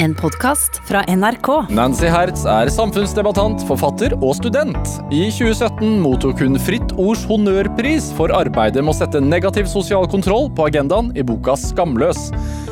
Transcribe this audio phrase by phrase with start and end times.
[0.00, 1.48] En podkast fra NRK.
[1.74, 4.92] Nancy Hertz er samfunnsdebattant, forfatter og student.
[5.10, 10.46] I 2017 mottok hun Fritt Ords honnørpris for arbeidet med å sette negativ sosial kontroll
[10.54, 12.28] på agendaen i boka Skamløs.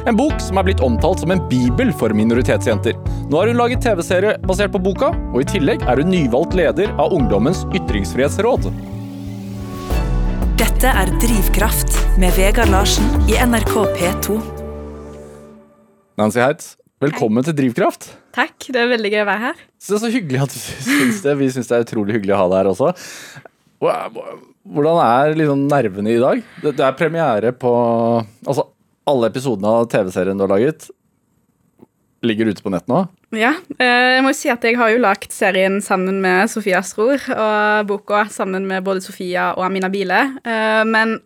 [0.06, 2.94] En bok som er blitt omtalt som en bibel for minoritetsjenter.
[3.26, 6.94] Nå har hun laget TV-serie basert på boka, og i tillegg er hun nyvalgt leder
[6.94, 8.70] av Ungdommens ytringsfrihetsråd.
[10.62, 14.42] Dette er Drivkraft med Vegard Larsen i NRK P2.
[16.16, 18.08] Nancy Hertz, velkommen til Drivkraft.
[18.36, 19.64] Takk, det er veldig gøy å være her.
[19.82, 21.36] Så så hyggelig at du syns det.
[21.40, 22.92] Vi syns det er utrolig hyggelig å ha deg her også.
[24.66, 26.44] Hvordan er liksom nervene i dag?
[26.62, 27.72] Det det er premiere på
[28.46, 28.64] Altså,
[29.06, 30.88] alle episodene av TV-serien du har laget,
[32.26, 33.04] ligger ute på nett nå.
[33.36, 36.80] Ja, eh, jeg må jo si at jeg har jo lagd serien sammen med Sofia
[36.86, 40.22] Stror, og boka sammen med både Sofia og Amina Bile.
[40.42, 41.18] Eh, men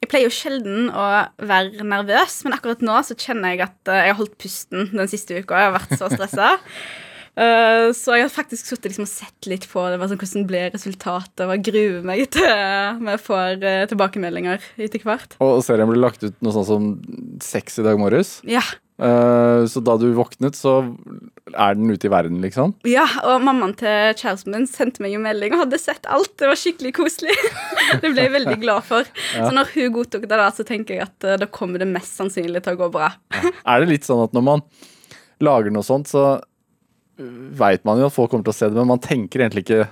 [0.00, 1.06] jeg pleier jo sjelden å
[1.42, 5.10] være nervøs, men akkurat nå så kjenner jeg at eh, jeg har holdt pusten den
[5.10, 5.60] siste uka.
[5.60, 6.52] Jeg har vært så stressa.
[7.32, 10.66] Uh, så jeg har faktisk sittet liksom og sett litt på det, sånn, hvordan ble
[10.74, 15.38] resultatet, og gruer meg til vi får uh, tilbakemeldinger etter hvert.
[15.40, 16.90] Og serien ble lagt ut noe sånn som
[17.40, 18.34] seks i dag morges.
[18.44, 18.60] Ja.
[19.02, 20.76] Uh, så da du våknet, så
[21.50, 22.76] er den ute i verden, liksom?
[22.86, 26.30] ja, og mammaen til kjæresten min sendte meg jo melding og hadde sett alt.
[26.38, 27.34] Det var skikkelig koselig.
[28.02, 29.08] det ble jeg veldig glad for.
[29.34, 29.48] Ja.
[29.48, 32.14] Så når hun godtok det, da, så tenker jeg at uh, da kommer det mest
[32.20, 33.10] sannsynlig til å gå bra.
[33.42, 34.64] Er det litt sånn at når man
[35.42, 36.38] lager noe sånt, så
[37.18, 39.84] veit man jo at folk kommer til å se det, men man tenker egentlig ikke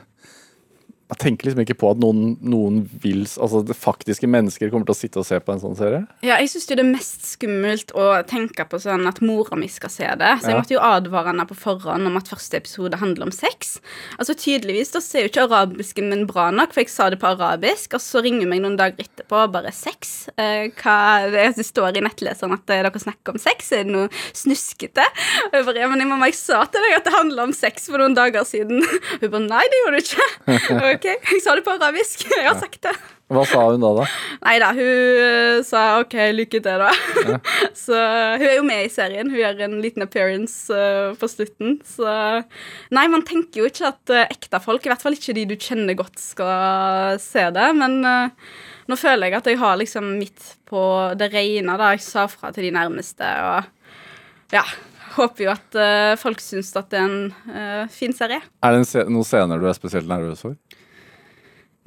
[1.11, 4.95] man tenker liksom ikke på at noen, noen vil Altså det faktiske mennesker kommer til
[4.95, 6.05] å sitte og se på en sånn serie.
[6.25, 9.91] Ja, jeg syns det er mest skummelt å tenke på sånn at mora mi skal
[9.93, 10.31] se det.
[10.41, 10.61] Så jeg Ja.
[10.61, 13.81] måtte jo advare henne på forhånd om at første episode handler om sex.
[14.19, 17.29] Altså Tydeligvis da ser jo ikke arabisken min bra nok, for jeg sa det på
[17.35, 20.29] arabisk, og så ringer hun meg noen dager etterpå og bare sex.
[20.39, 23.73] Eh, hva det, står i nettleseren at eh, dere snakker om sex.
[23.73, 25.05] Er det noe snuskete?
[25.51, 27.91] Og jeg bare, ja, men mamma, jeg sa til deg at det handler om sex
[27.91, 28.81] for noen dager siden.
[29.21, 30.29] Hun bare nei, det gjorde du ikke.
[31.01, 32.29] ok, jeg sa det på arabisk.
[32.29, 32.93] Jeg har sagt det.
[33.31, 34.05] Hva sa hun da, da?
[34.43, 36.91] Nei da, hun sa OK, lykke til, da.
[37.85, 37.95] så
[38.41, 39.31] hun er jo med i serien.
[39.31, 41.79] Hun gjør en liten appearance uh, på slutten.
[41.87, 42.11] Så
[42.91, 45.55] Nei, man tenker jo ikke at uh, ekte folk, i hvert fall ikke de du
[45.55, 47.69] kjenner godt, skal se det.
[47.79, 48.51] Men uh,
[48.91, 50.83] nå føler jeg at jeg har liksom midt på
[51.19, 51.95] det rene, da.
[51.95, 54.67] Jeg sa fra til de nærmeste, og ja.
[55.11, 58.43] Håper jo at uh, folk syns at det er en uh, fin serie.
[58.63, 60.55] Er det se noen scener du er spesielt nervøs for?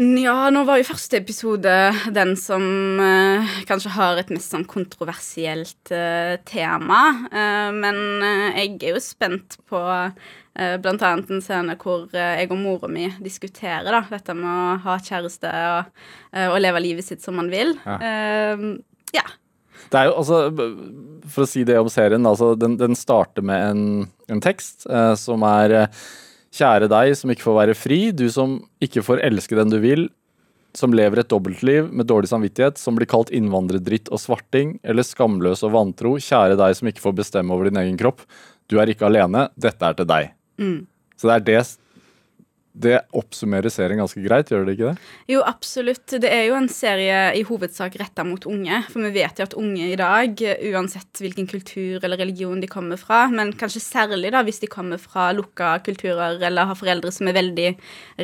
[0.02, 1.72] Ja, nå var jo første episode
[2.16, 2.64] den som
[2.98, 7.02] eh, kanskje har et mest sånn kontroversielt eh, tema.
[7.30, 12.50] Eh, men eh, jeg er jo spent på eh, annet en scene hvor eh, jeg
[12.50, 15.94] og mora mi diskuterer da, dette med å ha kjæreste og,
[16.34, 17.76] eh, og leve livet sitt som man vil.
[17.86, 18.58] Ja.
[19.14, 19.28] Ja.
[19.94, 20.38] Det er jo altså,
[21.30, 23.88] For å si det om serien, altså, den, den starter med en,
[24.26, 24.88] en tekst
[25.22, 25.84] som er
[26.54, 30.06] Kjære deg som ikke får være fri, du som ikke får elske den du vil,
[30.78, 35.62] som lever et dobbeltliv med dårlig samvittighet, som blir kalt innvandrerdritt og svarting, eller skamløs
[35.66, 36.16] og vantro.
[36.22, 38.26] Kjære deg som ikke får bestemme over din egen kropp.
[38.70, 40.34] Du er ikke alene, dette er til deg.
[40.62, 40.80] Mm.
[41.18, 41.62] Så det er det
[42.74, 45.10] Det oppsummerer serien ganske greit, gjør det ikke det?
[45.30, 46.16] Jo, absolutt.
[46.24, 48.80] Det er jo en serie i hovedsak retta mot unge.
[48.90, 50.42] For vi vet jo at unge i dag,
[50.72, 55.02] uansett hvilken kultur eller religion de kommer fra, men kanskje særlig da hvis de kommer
[55.02, 57.70] fra lukka kulturer eller har foreldre som er veldig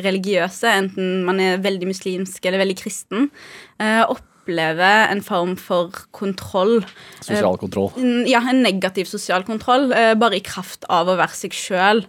[0.02, 3.30] religiøse, enten man er veldig muslimsk eller veldig kristen,
[3.78, 4.02] eh,
[4.50, 6.80] opplever en form for kontroll.
[7.20, 7.90] Sosial kontroll.
[7.96, 12.04] Mm, Ja, en negativ sosial kontroll, eh, bare i kraft av å være seg sjøl.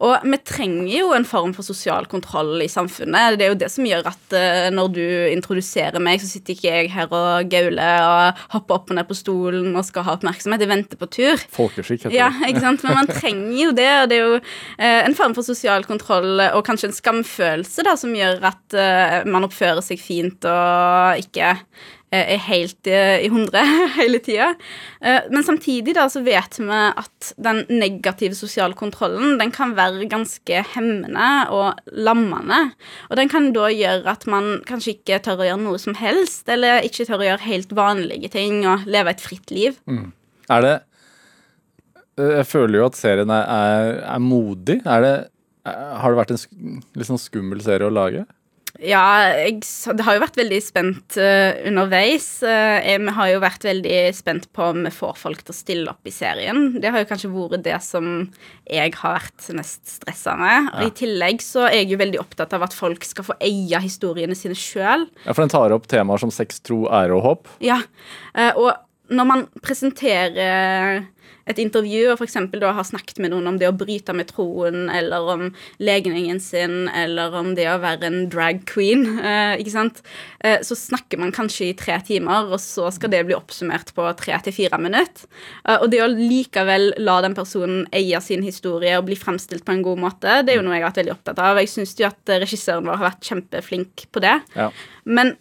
[0.00, 3.38] Og vi trenger jo en form for sosial kontroll i samfunnet.
[3.38, 6.72] Det er jo det som gjør at eh, når du introduserer meg, så sitter ikke
[6.72, 10.60] jeg her og gauler og hopper opp og ned på stolen og skal ha oppmerksomhet.
[10.60, 11.36] Jeg venter på tur.
[11.52, 12.18] Folkeskikk, heter det.
[12.18, 12.82] Ja, ikke sant?
[12.84, 13.90] Men man trenger jo det.
[14.02, 14.34] og Det er jo
[14.78, 19.18] eh, en form for sosial kontroll og kanskje en skamfølelse da, som gjør at eh,
[19.28, 21.64] man oppfører seg fint og ikke eh,
[22.18, 23.62] er helt eh, i hundre
[23.98, 24.50] hele tida.
[25.00, 30.06] Eh, men samtidig da, så vet vi at den negative sosiale kontrollen den kan være
[30.12, 32.60] ganske hemmende og lammende.
[33.10, 36.44] Og den kan da gjøre at man kanskje ikke tør å gjøre noe som helst,
[36.52, 39.78] eller ikke tør å gjøre helt vanlige ting og leve et fritt liv.
[40.52, 40.78] Er det
[42.20, 44.80] Eh, Jeg føler jo at serien er, er, er modig.
[44.84, 45.14] Er det,
[45.64, 48.26] har det vært en litt sånn skummel serie å lage?
[48.82, 49.02] Ja,
[49.38, 52.26] jeg, det har jo vært veldig spent uh, underveis.
[52.42, 55.92] Uh, jeg- har jo vært veldig spent på om vi får folk til å stille
[55.92, 56.72] opp i serien.
[56.82, 58.08] Det har jo kanskje vært det som
[58.66, 60.70] jeg har vært mest stressa med.
[60.74, 63.80] Og I tillegg så er jeg jo veldig opptatt av at folk skal få eie
[63.84, 65.06] historiene sine sjøl.
[65.26, 67.52] Ja, For den tar opp temaer som sex, tro, ære og håp.
[67.62, 67.78] Ja,
[68.34, 68.72] uh, og
[69.12, 71.02] når man presenterer
[71.50, 72.38] et intervju og f.eks.
[72.60, 75.44] da har snakket med noen om det å bryte med troen, eller om
[75.82, 80.02] legningen sin, eller om det å være en drag queen, eh, ikke sant,
[80.44, 84.06] eh, så snakker man kanskje i tre timer, og så skal det bli oppsummert på
[84.20, 85.28] tre til fire minutter.
[85.66, 89.76] Eh, og det å likevel la den personen eie sin historie og bli fremstilt på
[89.76, 91.60] en god måte, det er jo noe jeg har vært veldig opptatt av.
[91.62, 94.38] Jeg syns jo at regissøren vår har vært kjempeflink på det.
[94.56, 94.70] Ja.
[95.04, 95.36] Men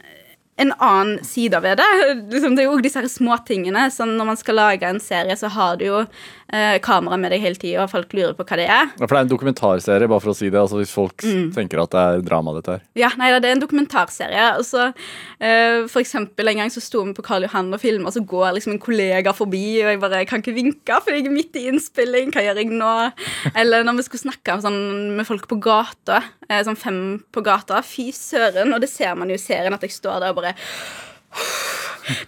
[0.61, 1.89] en annen side ved det.
[2.33, 3.87] Liksom, det er jo også disse småtingene.
[3.93, 6.03] Sånn når man skal lage en serie, så har du jo
[6.51, 8.91] eh, kamera med deg hele tida, og folk lurer på hva det er.
[8.99, 10.59] Ja, For det er en dokumentarserie, bare for å si det.
[10.59, 11.51] Altså Hvis folk Mm.
[11.55, 12.81] tenker at det er drama, dette her.
[12.95, 14.57] Ja, nei, det er en dokumentarserie.
[14.57, 14.93] Og så,
[15.39, 18.55] eh, for eksempel, en gang så sto vi på Karl Johan og filma, så går
[18.57, 21.55] liksom en kollega forbi, og jeg bare jeg kan ikke vinke, for jeg er midt
[21.55, 22.31] i innspilling.
[22.31, 23.13] Hva gjør jeg nå?
[23.55, 27.81] Eller når vi skulle snakke sånn, med folk på gata, eh, sånn fem på gata.
[27.81, 28.73] Fy søren.
[28.73, 30.53] Og det ser man jo i serien, at jeg står der og bare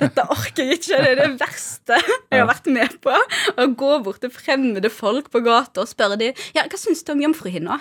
[0.01, 0.99] dette orker jeg ikke.
[1.03, 3.13] Det er det verste jeg har vært med på.
[3.13, 7.13] Å gå bort til fremmede folk på gata og spørre dem ja, hva syns du
[7.15, 7.79] om jomfruhinna.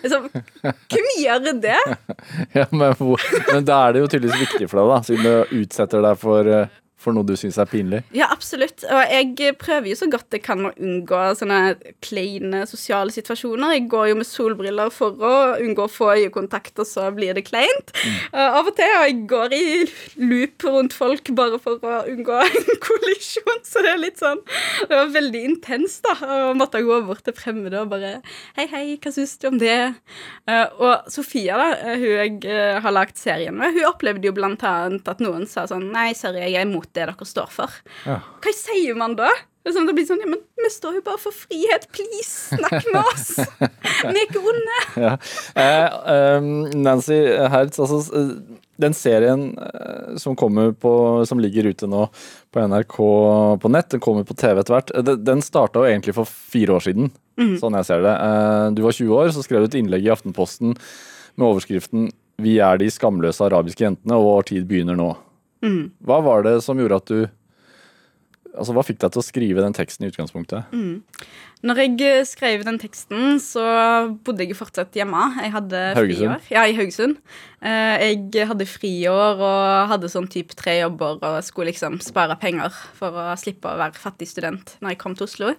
[0.00, 0.22] Altså,
[0.62, 1.78] hvem gjør det?
[2.54, 6.02] Ja, men, men da er det jo tydeligvis viktig for deg, da, siden du utsetter
[6.04, 8.02] deg for, eh, for noe du syns er pinlig.
[8.16, 8.84] Ja, absolutt.
[8.88, 13.76] Og jeg prøver jo så godt jeg kan å unngå sånne kleine sosiale situasjoner.
[13.76, 17.46] Jeg går jo med solbriller for å unngå å få øyekontakt, og så blir det
[17.48, 17.92] kleint.
[18.32, 19.64] Uh, av og til og jeg går i
[20.22, 24.92] loop rundt folk bare for å unngå en kollisjon, så det er litt sånn Det
[24.92, 26.14] var veldig intenst, da,
[26.50, 28.16] å måtte gå bort til fremmede og bare
[28.56, 29.78] Hei, hei, hva syns du om det?
[30.48, 34.34] Uh, og Sofia, da, uh, hun jeg uh, har lagd serien med, hun opplevde jo
[34.36, 37.74] blant annet at noen sa sånn Nei, sorry, jeg er imot det dere står for.
[38.06, 38.20] Ja.
[38.44, 39.30] Hva sier man da?
[39.64, 41.86] Sånn, det blir sånn, ja, men Vi står jo bare for frihet.
[41.92, 43.30] Please, snakk med oss!
[44.04, 44.76] Vi er ikke onde.
[45.00, 45.14] Ja.
[45.56, 46.50] Eh, ehm,
[46.84, 47.16] Nancy
[47.52, 50.92] Hertz, altså eh, den serien eh, som kommer på
[51.28, 52.06] Som ligger ute nå
[52.52, 52.96] på NRK
[53.62, 54.92] på nett, den kommer på TV etter hvert.
[54.94, 57.08] eh, Den, starta jo egentlig for fire år siden,
[57.60, 58.14] sånn jeg ser det.
[58.14, 60.76] Eh, du var 20 år, så skrev du et innlegg i Aftenposten
[61.34, 65.14] med overskriften 'Vi er de skamløse arabiske jentene, og vår tid begynner nå'.
[66.04, 67.24] Hva var det som gjorde at du
[68.54, 70.70] Altså, Hva fikk deg til å skrive den teksten i utgangspunktet?
[71.66, 73.64] Når jeg eh, skrev den teksten, så
[74.22, 75.24] bodde jeg fortsatt hjemme.
[75.42, 76.36] Jeg hadde Haugesund?
[76.36, 76.52] friår.
[76.54, 77.16] Ja, i Haugesund.
[77.64, 82.70] Eh, Jeg hadde friår og hadde sånn type tre jobber og skulle liksom spare penger
[82.94, 85.50] for å slippe å være fattig student når jeg kom til Oslo.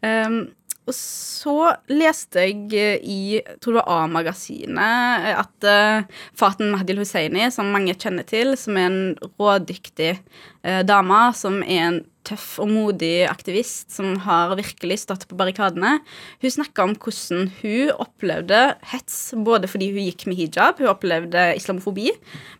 [0.00, 0.46] Um,
[0.90, 3.20] og så leste jeg eh, i
[3.62, 8.78] tror det var A-magasinet eh, at uh, Faten Mahdil Husseini, som mange kjenner til, som
[8.78, 9.02] er en
[9.40, 15.36] rådyktig uh, dame, som er en tøff og modig aktivist som har virkelig stått på
[15.38, 15.98] barrikadene.
[16.42, 18.62] Hun snakka om hvordan hun opplevde
[18.92, 22.10] hets både fordi hun gikk med hijab, hun opplevde islamofobi,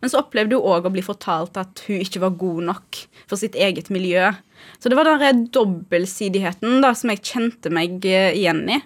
[0.03, 3.39] men så opplevde hun òg å bli fortalt at hun ikke var god nok for
[3.39, 4.31] sitt eget miljø.
[4.79, 8.81] Så det var den dobbeltsidigheten da, som jeg kjente meg eh, igjen i.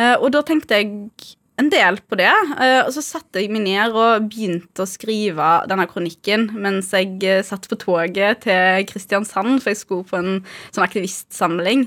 [0.00, 2.32] Eh, og da tenkte jeg en del på det.
[2.60, 7.20] eh, Og så satte jeg meg ned og begynte å skrive denne kronikken mens jeg
[7.22, 10.40] eh, satt på toget til Kristiansand, for jeg skulle på en
[10.74, 11.86] sånn aktivistsamling.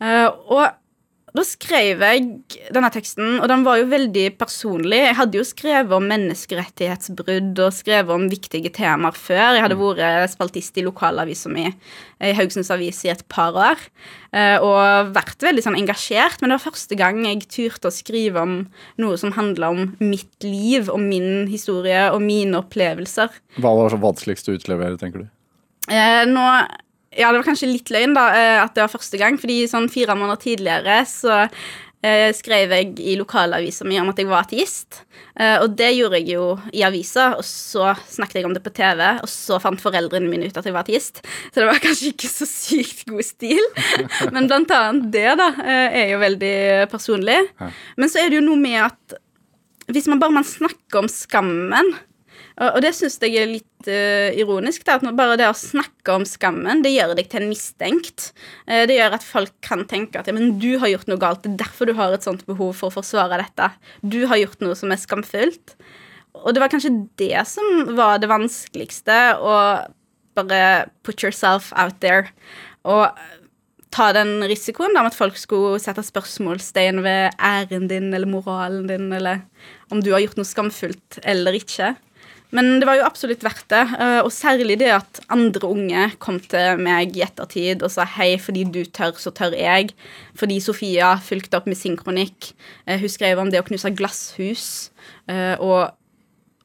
[0.00, 0.66] Eh, Og
[1.36, 2.24] da skrev jeg
[2.74, 4.98] denne teksten, og den var jo veldig personlig.
[5.04, 9.56] Jeg hadde jo skrevet om menneskerettighetsbrudd og skrevet om viktige temaer før.
[9.56, 13.82] Jeg hadde vært spaltist i lokalavisa mi i Haugesunds Avis i et par år.
[14.32, 18.40] eh, Og vært veldig sånn engasjert, men det var første gang jeg turte å skrive
[18.40, 18.56] om
[18.98, 23.28] noe som handla om mitt liv og min historie og mine opplevelser.
[23.60, 25.28] Hva var så vanskeligst å utlevere, tenker du?
[25.92, 26.46] Eh, nå
[27.16, 29.40] Ja, det var kanskje litt løgn, da, eh, at det var første gang.
[29.40, 31.46] Fordi sånn fire måneder tidligere så
[32.04, 35.02] eh, skrev jeg i lokalavisa mi om at jeg var ateist.
[35.38, 36.46] Eh, og det gjorde jeg jo
[36.76, 40.48] i avisa, og så snakket jeg om det på TV, og så fant foreldrene mine
[40.48, 41.22] ut at jeg var ateist.
[41.50, 43.62] Så det var kanskje ikke så sykt god stil.
[44.34, 46.56] Men blant annet det, da, eh, er jo veldig
[46.92, 47.38] personlig.
[47.96, 49.22] Men så er det jo noe med at
[49.92, 51.92] hvis man bare man snakker om skammen
[52.56, 54.86] og, det syns jeg er litt uh, ironisk.
[54.86, 58.30] Da, at bare det å snakke om skammen, det gjør deg til en mistenkt.
[58.64, 61.44] Uh, det gjør at folk kan tenke at ja, men du har gjort noe galt.
[61.44, 63.70] Det er derfor du har et sånt behov for å forsvare dette.
[64.00, 65.76] Du har gjort noe som er skamfullt.
[66.36, 69.18] Og det var kanskje det som var det vanskeligste.
[69.36, 69.56] Å
[70.36, 72.30] bare put yourself out there.
[72.88, 73.08] Og
[73.96, 78.88] ta den risikoen da, med at folk skulle sette spørsmålstegn ved æren din eller moralen
[78.90, 79.44] din, eller
[79.92, 81.94] om du har gjort noe skamfullt eller ikke.
[82.54, 86.38] Men det var jo absolutt verdt det, eh, og særlig det at andre unge kom
[86.40, 89.90] til meg i ettertid og sa hei, fordi du tør, så tør jeg.
[90.38, 92.52] Fordi Sofia fulgte opp med sin kronikk.
[92.86, 94.90] Eh, Hun skrev om det å knuse glasshus.
[95.28, 95.90] eh, Og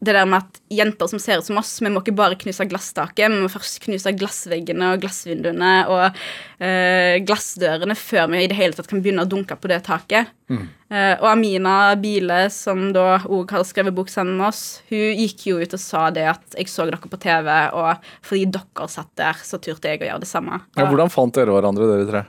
[0.02, 2.66] det der med at jenter som ser ut som oss, vi må ikke bare knuse
[2.66, 6.18] glasstaket, vi må først knuse glassveggene og glassvinduene og
[6.58, 10.34] eh, glassdørene før vi i det hele tatt kan begynne å dunke på det taket.
[10.50, 10.66] Mm.
[10.90, 15.46] Eh, og Amina Bile, som da òg har skrevet bok sammen med oss, hun gikk
[15.52, 19.14] jo ut og sa det at jeg så dere på TV, og fordi dere satt
[19.22, 20.64] der, så turte jeg å gjøre det samme.
[20.74, 22.28] Ja, hvordan fant dere hverandre, dere tre?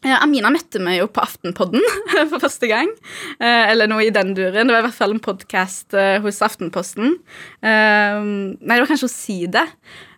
[0.00, 1.82] Amina møtte meg jo på Aftenpodden
[2.30, 2.88] for første gang.
[3.36, 4.68] Eh, eller noe i den duren.
[4.68, 7.18] Det var i hvert fall en podkast eh, hos Aftenposten.
[7.60, 9.66] Eh, nei, det var kanskje å si det.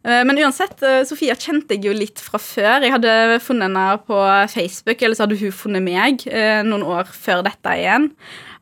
[0.03, 2.83] Men uansett, Sofia kjente jeg jo litt fra før.
[2.83, 4.17] Jeg hadde funnet henne på
[4.51, 6.25] Facebook, eller så hadde hun funnet meg
[6.67, 8.09] noen år før dette igjen.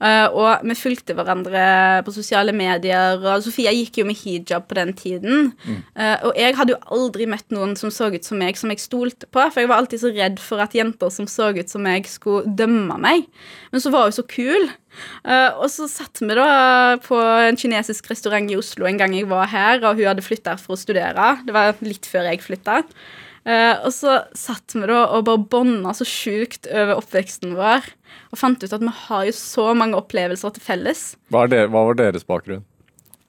[0.00, 1.62] Og vi fulgte hverandre
[2.04, 5.50] på sosiale medier, og Sofia gikk jo med hijab på den tiden.
[5.64, 5.80] Mm.
[6.28, 9.28] Og jeg hadde jo aldri møtt noen som så ut som meg, som jeg stolte
[9.28, 12.08] på, for jeg var alltid så redd for at jenter som så ut som meg,
[12.08, 13.28] skulle dømme meg.
[13.72, 14.68] Men så var hun så kul.
[15.24, 19.28] Uh, og så satt vi da på en kinesisk restaurant i Oslo en gang jeg
[19.30, 21.32] var her, og hun hadde flytta for å studere.
[21.46, 22.82] Det var litt før jeg flytta.
[23.40, 27.86] Uh, og så satt vi da og bare bånda så sjukt over oppveksten vår.
[28.30, 31.06] Og fant ut at vi har jo så mange opplevelser til felles.
[31.32, 32.66] Hva, det, hva var deres bakgrunn?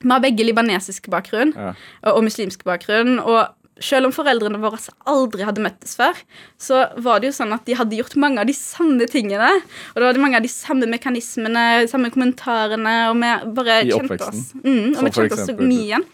[0.02, 1.74] Vi har begge libanesisk bakgrunn ja.
[2.02, 3.20] og, og muslimsk bakgrunn.
[3.22, 3.40] Og
[3.84, 6.18] selv om foreldrene våre aldri hadde møttes før,
[6.62, 9.50] så var det jo sånn at de hadde gjort mange av de samme tingene.
[9.94, 13.92] Og det var mange av de samme mekanismene, de samme kommentarene, og vi bare I
[13.92, 14.46] kjente oppveksten.
[14.46, 14.54] oss.
[14.64, 16.08] Mm, og vi kjente oss så mye igjen.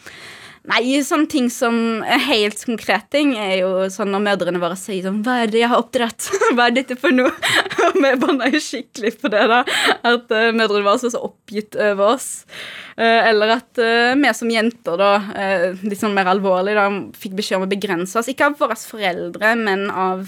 [0.68, 5.22] Nei, sånne ting som helt konkrete ting er jo sånn når mødrene våre sier sånn
[5.24, 6.28] Hva er det jeg har oppdratt?
[6.58, 7.32] Hva er dette for noe?
[7.88, 9.62] Og vi banna jo skikkelig på det, da.
[10.02, 12.28] At uh, mødrene våre er så oppgitt over oss.
[13.00, 15.12] Uh, eller at uh, vi som jenter, da,
[15.86, 18.28] litt sånn mer alvorlig, da, fikk beskjed om å begrense oss.
[18.32, 20.28] Ikke av våre foreldre, men av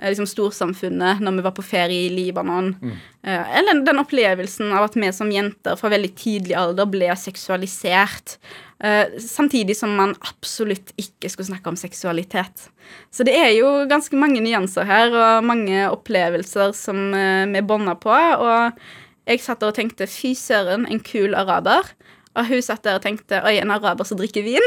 [0.00, 2.70] liksom storsamfunnet når vi var på ferie i Libanon.
[2.80, 2.94] Mm.
[3.26, 8.38] eller den opplevelsen av at vi som jenter fra veldig tidlig alder ble seksualisert.
[8.80, 12.70] Uh, samtidig som man absolutt ikke skulle snakke om seksualitet.
[13.12, 17.98] Så det er jo ganske mange nyanser her, og mange opplevelser som uh, vi bånder
[18.00, 18.14] på.
[18.14, 21.92] Og jeg satt der og tenkte fy søren, en kul araber.
[22.38, 24.66] Og hun satt der og tenkte oi, en araber som drikker vin.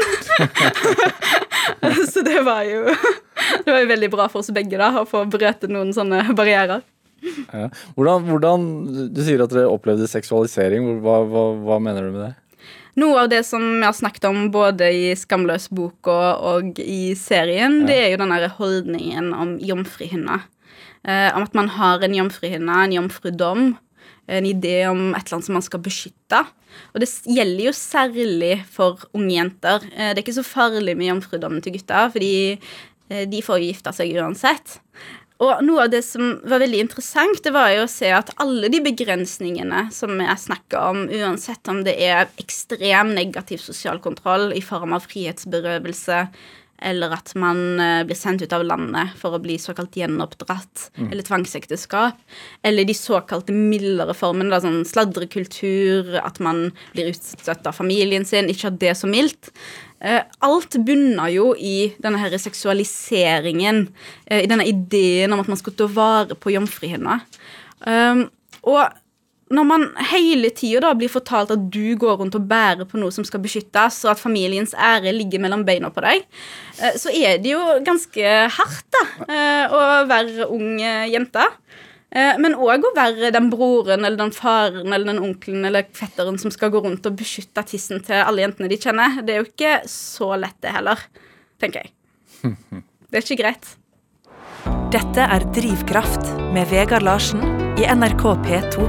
[2.12, 2.84] Så det var jo
[3.64, 6.84] Det var jo veldig bra for oss begge da, å få brøte noen sånne barrierer.
[7.24, 7.70] Ja.
[7.96, 8.66] Hvordan, hvordan,
[9.16, 10.86] Du sier at dere opplevde seksualisering.
[11.04, 12.32] Hva, hva, hva mener du med det?
[13.00, 17.86] Noe av det som vi har snakket om både i Skamløs-boka og i serien, ja.
[17.88, 20.44] det er jo den holdningen om jomfruhinna.
[21.04, 23.72] Eh, om at man har en jomfruhinne, en jomfrudom,
[24.26, 26.40] en idé om et eller annet som man skal beskytte.
[26.94, 29.84] Og det gjelder jo særlig for unge jenter.
[29.92, 33.72] Eh, det er ikke så farlig med jomfrudommen til gutter, fordi eh, de får jo
[33.72, 34.78] gifte seg uansett.
[35.42, 38.70] Og noe av det som var veldig interessant, det var jo å se at alle
[38.70, 44.62] de begrensningene som jeg snakker om, uansett om det er ekstrem negativ sosial kontroll i
[44.62, 46.20] form av frihetsberøvelse,
[46.84, 51.08] eller at man uh, blir sendt ut av landet for å bli såkalt gjenoppdratt, mm.
[51.08, 52.18] eller tvangsekteskap,
[52.66, 58.50] eller de såkalte mildere formene, da, sånn sladrekultur, at man blir utstøtt av familien sin,
[58.52, 59.50] ikke at det er så mildt.
[60.02, 63.86] Uh, alt bunner jo i denne her seksualiseringen,
[64.30, 67.20] uh, i denne ideen om at man skal ta vare på jomfruhinna.
[67.84, 68.26] Um,
[68.64, 68.92] og
[69.54, 73.26] når man hele tida blir fortalt at du går rundt og bærer på noe som
[73.26, 76.24] skal beskyttes, og at familiens ære ligger mellom beina på deg,
[76.80, 81.44] eh, så er det jo ganske hardt da, eh, å være ung jente.
[82.14, 86.38] Eh, men òg å være den broren eller den faren eller den onkelen eller fetteren
[86.38, 89.18] som skal gå rundt og beskytte tissen til alle jentene de kjenner.
[89.26, 91.00] Det er jo ikke så lett, det heller,
[91.62, 91.94] tenker jeg.
[93.14, 93.66] Det er ikke greit.
[94.90, 97.42] Dette er Drivkraft med Vegard Larsen
[97.78, 98.86] i NRK P2.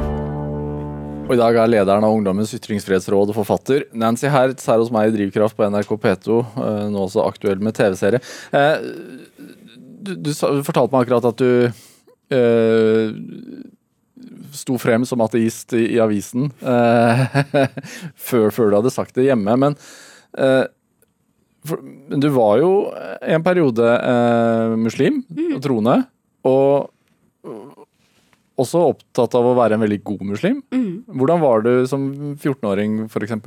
[1.25, 5.09] Og I dag er lederen av Ungdommens ytringsfrihetsråd og forfatter Nancy Hertz her hos meg
[5.09, 8.21] i Drivkraft på NRK P2, eh, nå også aktuell med TV-serie.
[8.53, 8.85] Eh,
[10.05, 11.85] du, du, du, fortalte meg akkurat at du
[12.35, 13.11] uh,
[14.55, 17.25] sto frem som ateist i, i avisen uh,
[18.27, 19.55] før, før, du hadde sagt det hjemme.
[19.61, 19.77] Men
[20.39, 20.65] uh,
[21.65, 21.81] for,
[22.13, 22.71] du var jo
[23.25, 23.95] en periode
[24.77, 25.23] muslim
[25.55, 25.95] og troende.
[26.45, 26.91] Og
[28.61, 30.61] også opptatt av å være en veldig god muslim.
[30.71, 31.03] Mm.
[31.19, 33.33] Hvordan var du som 14-åring, f.eks.?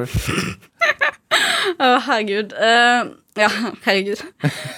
[1.78, 2.52] Å, oh, herregud.
[2.58, 3.48] Uh, ja,
[3.84, 4.22] herregud.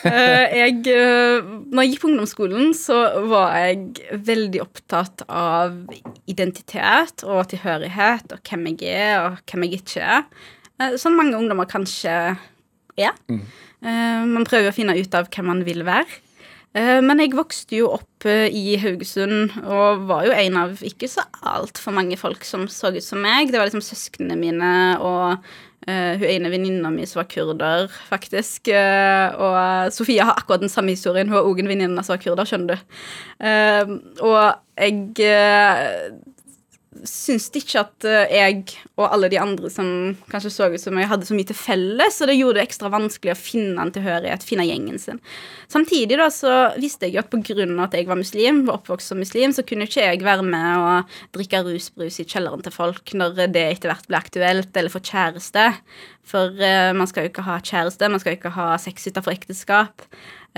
[0.04, 2.98] Uh, jeg, uh, når jeg gikk på ungdomsskolen, så
[3.30, 5.76] var jeg veldig opptatt av
[6.30, 10.46] identitet og tilhørighet og hvem jeg er, og hvem jeg ikke er.
[11.00, 12.14] Som mange ungdommer kanskje
[12.96, 13.16] er.
[13.28, 13.42] Mm.
[14.32, 16.20] man prøver å finne ut av hvem man vil være.
[16.70, 21.08] Eh, men jeg vokste jo opp eh, i Haugesund og var jo en av ikke
[21.10, 23.50] så altfor mange folk som så ut som meg.
[23.50, 24.70] Det var liksom søsknene mine
[25.02, 25.42] og
[25.88, 28.70] uh, hun ene venninna mi som var kurder, faktisk.
[28.70, 31.26] Uh, og Sofia har akkurat den samme historien.
[31.26, 32.98] Hun har òg en venninne som var kurder, skjønner du.
[33.42, 34.40] Uh, og
[34.80, 35.26] jeg
[37.06, 38.62] syns ikke at eh, jeg
[38.98, 39.86] og alle de andre som
[40.30, 42.90] kanskje så ut som jeg hadde så mye til felles, og det gjorde det ekstra
[42.90, 45.20] vanskelig å finne en tilhørighet, finne gjengen sin.
[45.70, 47.66] Samtidig da så visste jeg jo at pga.
[47.84, 51.14] at jeg var muslim, var oppvokst som muslim, så kunne ikke jeg være med og
[51.36, 55.70] drikke rusbrus i kjelleren til folk når det etter hvert ble aktuelt, eller få kjæreste.
[56.26, 59.34] For uh, man skal jo ikke ha kjæreste, man skal jo ikke ha sex utenfor
[59.34, 60.08] ekteskap.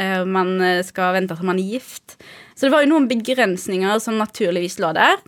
[0.00, 2.16] Uh, man skal vente til man er gift.
[2.56, 5.20] Så det var jo noen begrensninger som naturligvis lå der.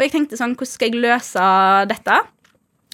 [0.00, 1.46] Og jeg tenkte sånn, hvordan skal jeg løse
[1.90, 2.14] dette?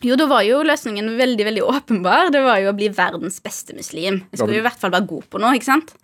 [0.02, 2.32] Jo, da var jo løsningen veldig veldig åpenbar.
[2.34, 4.24] Det var jo å bli verdens beste muslim.
[4.32, 5.94] Jeg skulle jo i hvert fall være god på noe, ikke sant?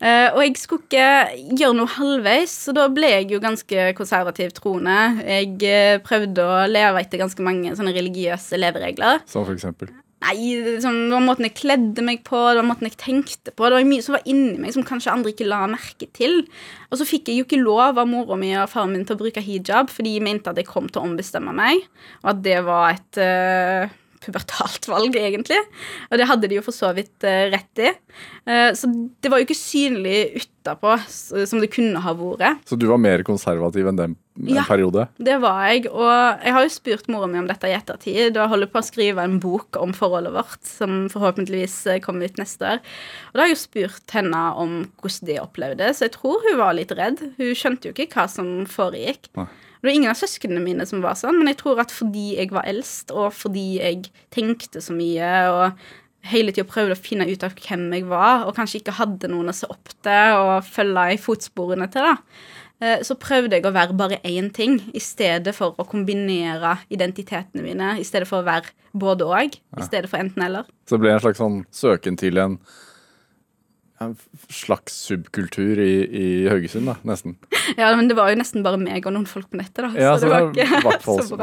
[0.00, 4.54] Uh, og jeg skulle ikke gjøre noe halvveis, så da ble jeg jo ganske konservativ
[4.56, 4.96] troende.
[5.28, 9.20] Jeg uh, prøvde å leve etter ganske mange sånne religiøse leveregler.
[9.28, 9.92] Som for eksempel?
[10.20, 10.36] Nei,
[10.66, 13.64] liksom, det var måten jeg kledde meg på, det var måten jeg tenkte på.
[13.64, 16.42] Det var mye som var inni meg som kanskje andre ikke la merke til.
[16.90, 19.22] Og så fikk jeg jo ikke lov av mora mi og faren min til å
[19.22, 21.86] bruke hijab, fordi de mente at jeg kom til å ombestemme meg,
[22.20, 25.60] og at det var et uh, pubertalt valg, egentlig.
[26.10, 27.92] Og det hadde de jo for så vidt uh, rett i.
[28.48, 32.66] Uh, så det var jo ikke synlig utapå som det kunne ha vært.
[32.68, 35.06] Så du var mer konservativ enn dem en ja, periode?
[35.18, 35.86] det var jeg.
[35.90, 38.36] Og jeg har jo spurt mora mi om dette i ettertid.
[38.36, 42.40] Og holder på å skrive en bok om forholdet vårt, som forhåpentligvis eh, kommer ut
[42.40, 42.84] neste år.
[43.30, 46.60] Og da har jeg jo spurt henne om hvordan det opplevdes, så jeg tror hun
[46.60, 47.24] var litt redd.
[47.40, 49.32] Hun skjønte jo ikke hva som foregikk.
[49.38, 49.50] Nei.
[49.80, 52.52] Det var ingen av søsknene mine som var sånn, men jeg tror at fordi jeg
[52.52, 55.84] var eldst, og fordi jeg tenkte så mye og
[56.28, 59.48] hele tida prøvde å finne ut av hvem jeg var, og kanskje ikke hadde noen
[59.48, 62.42] å se opp til og følge i fotsporene til, da,
[62.84, 67.64] eh, så prøvde jeg å være bare én ting, i stedet for å kombinere identitetene
[67.64, 70.68] mine, i stedet for å være både og, i stedet for enten-eller.
[70.84, 72.60] Så det ble en slags sånn søken til en
[74.00, 74.14] en
[74.48, 77.36] slags subkultur i, i, Haugesund, da, nesten.
[77.80, 79.90] Ja, men det var jo nesten bare meg og noen folk på nettet, da.
[79.92, 80.94] Ja, så, så det var ikke bra.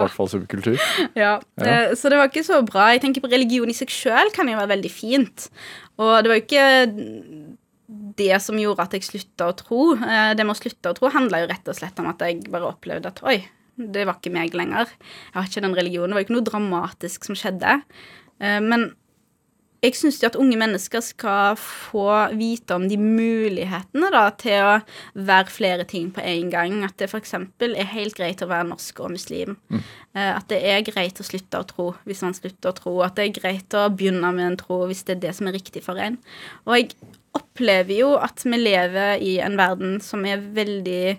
[0.02, 0.80] hvert fall subkultur.
[1.22, 1.68] Ja, ja.
[1.68, 2.90] Eh, så det var ikke så bra.
[2.96, 5.48] Jeg tenker på religion i seg sjøl kan jo være veldig fint.
[6.02, 6.68] Og det var jo ikke
[8.18, 9.84] det som gjorde at jeg slutta å tro.
[9.96, 12.42] Eh, det med å slutte å tro handla jo rett og slett om at jeg
[12.50, 13.40] bare opplevde at oi,
[13.78, 14.90] det var ikke meg lenger.
[15.30, 16.10] Jeg har ikke den religionen.
[16.10, 17.82] Det var jo ikke noe dramatisk som skjedde.
[18.42, 18.90] Eh, men
[19.88, 24.74] jeg syns at unge mennesker skal få vite om de mulighetene da, til å
[25.28, 26.80] være flere ting på en gang.
[26.88, 27.34] At det f.eks.
[27.64, 29.56] er helt greit å være norsk og muslim.
[29.72, 29.82] Mm.
[30.18, 32.96] Eh, at det er greit å slutte å tro hvis man slutter å tro.
[33.06, 35.58] At det er greit å begynne med en tro hvis det er det som er
[35.58, 36.20] riktig for en.
[36.68, 36.94] Og jeg
[37.38, 41.18] opplever jo at vi lever i en verden som er veldig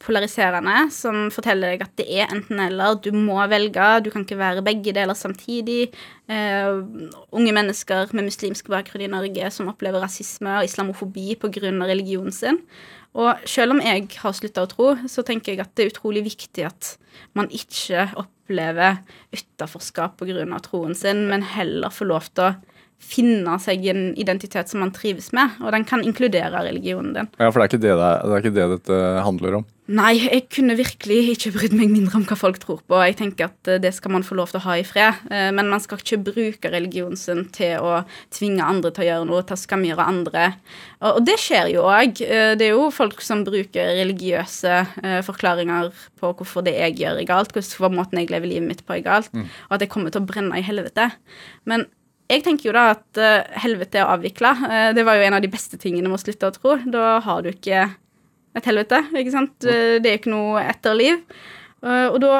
[0.00, 2.96] polariserende, som forteller deg at det er enten-eller.
[3.04, 5.90] Du må velge, du kan ikke være begge deler samtidig.
[6.30, 6.80] Uh,
[7.36, 11.72] unge mennesker med muslimsk bakgrunn i Norge som opplever rasisme og islamofobi pga.
[11.84, 12.62] religionen sin.
[13.18, 16.22] Og selv om jeg har slutta å tro, så tenker jeg at det er utrolig
[16.28, 16.94] viktig at
[17.34, 19.02] man ikke opplever
[19.34, 20.60] utenforskap pga.
[20.62, 22.54] troen sin, men heller får lov til å
[23.00, 27.30] finne seg en identitet som man trives med, og den kan inkludere religionen din.
[27.40, 29.68] Ja, For det er ikke det, det, er, det er ikke det dette handler om?
[29.90, 32.98] Nei, jeg kunne virkelig ikke brydd meg mindre om hva folk tror på.
[33.08, 35.48] Jeg tenker at eh, det skal man få lov til å ha i fred, eh,
[35.56, 39.42] men man skal ikke bruke religionen sin til å tvinge andre til å gjøre noe,
[39.48, 40.46] til å skamgjøre andre.
[41.10, 42.22] Og det skjer jo òg.
[42.22, 44.78] Eh, det er jo folk som bruker religiøse
[45.26, 48.94] forklaringer på hvorfor det jeg gjør, er galt, hvorfor måten jeg lever livet mitt på,
[48.94, 49.48] er galt, mm.
[49.70, 51.10] og at jeg kommer til å brenne i helvete.
[51.66, 51.88] Men
[52.30, 54.52] jeg tenker jo da at uh, helvete er avvikla.
[54.62, 56.76] Uh, det var jo en av de beste tingene med å slutte å tro.
[56.86, 57.88] Da har du ikke
[58.58, 59.56] et helvete, ikke sant.
[59.66, 61.20] Uh, det er jo ikke noe etterliv.
[61.82, 62.38] og da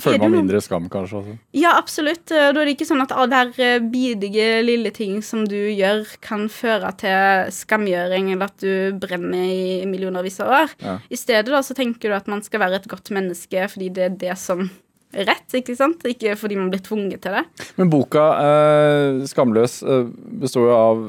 [0.00, 1.18] Føler man mindre skam, kanskje?
[1.18, 1.32] også?
[1.52, 2.22] Ja, absolutt.
[2.30, 6.94] Da er det ikke sånn at hver bidige lille ting som du gjør, kan føre
[7.02, 10.72] til skamgjøring, eller at du brenner i millionervis av år.
[10.80, 10.94] Ja.
[11.04, 14.06] I stedet da så tenker du at man skal være et godt menneske fordi det
[14.06, 14.70] er det som
[15.10, 16.04] rett, ikke sant?
[16.06, 17.44] Ikke fordi man blir tvunget til det.
[17.80, 20.06] Men boka eh, 'Skamløs' eh,
[20.42, 21.02] består jo av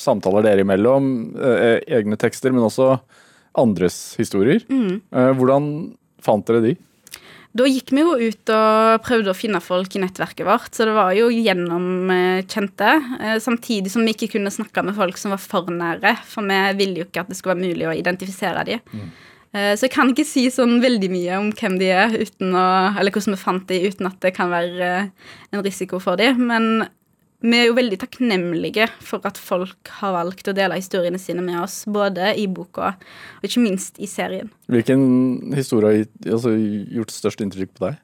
[0.00, 2.96] samtaler dere imellom, eh, egne tekster, men også
[3.56, 4.64] andres historier.
[4.68, 5.00] Mm.
[5.00, 5.70] Eh, hvordan
[6.22, 6.76] fant dere de?
[7.56, 10.96] Da gikk vi jo ut og prøvde å finne folk i nettverket vårt, så det
[10.96, 12.90] var jo gjennom eh, kjente.
[13.16, 16.58] Eh, samtidig som vi ikke kunne snakke med folk som var for nære, for vi
[16.82, 18.84] ville jo ikke at det skulle være mulig å identifisere dem.
[18.92, 19.08] Mm.
[19.56, 22.66] Eh, så jeg kan ikke si sånn veldig mye om hvem de er, å,
[22.98, 25.10] eller hvordan vi fant de, uten at det kan være eh,
[25.54, 26.28] en risiko for de.
[26.36, 26.86] Men
[27.44, 31.60] vi er jo veldig takknemlige for at folk har valgt å dele historiene sine med
[31.62, 34.50] oss, både i boka og ikke minst i serien.
[34.72, 38.00] Hvilken historie har altså, gjort størst inntrykk på deg?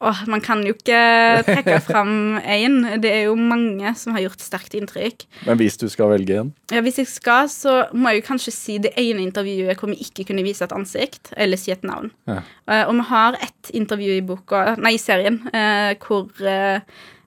[0.00, 1.00] Åh, man kan jo ikke
[1.44, 2.78] trekke fram én.
[3.02, 5.26] Det er jo mange som har gjort sterkt inntrykk.
[5.44, 6.52] Men hvis du skal velge en?
[6.72, 9.98] Ja, hvis jeg skal, så må jeg jo kanskje si det ene intervjuet hvor vi
[10.00, 12.08] ikke kunne vise et ansikt, eller si et navn.
[12.30, 12.40] Ja.
[12.64, 16.80] Uh, og vi har ett intervju i boka, nei, i serien, uh, hvor uh,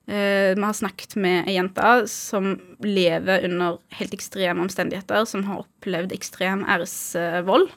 [0.04, 6.12] vi har snakket med ei jente som lever under helt ekstreme omstendigheter, som har opplevd
[6.12, 7.70] ekstrem æresvold.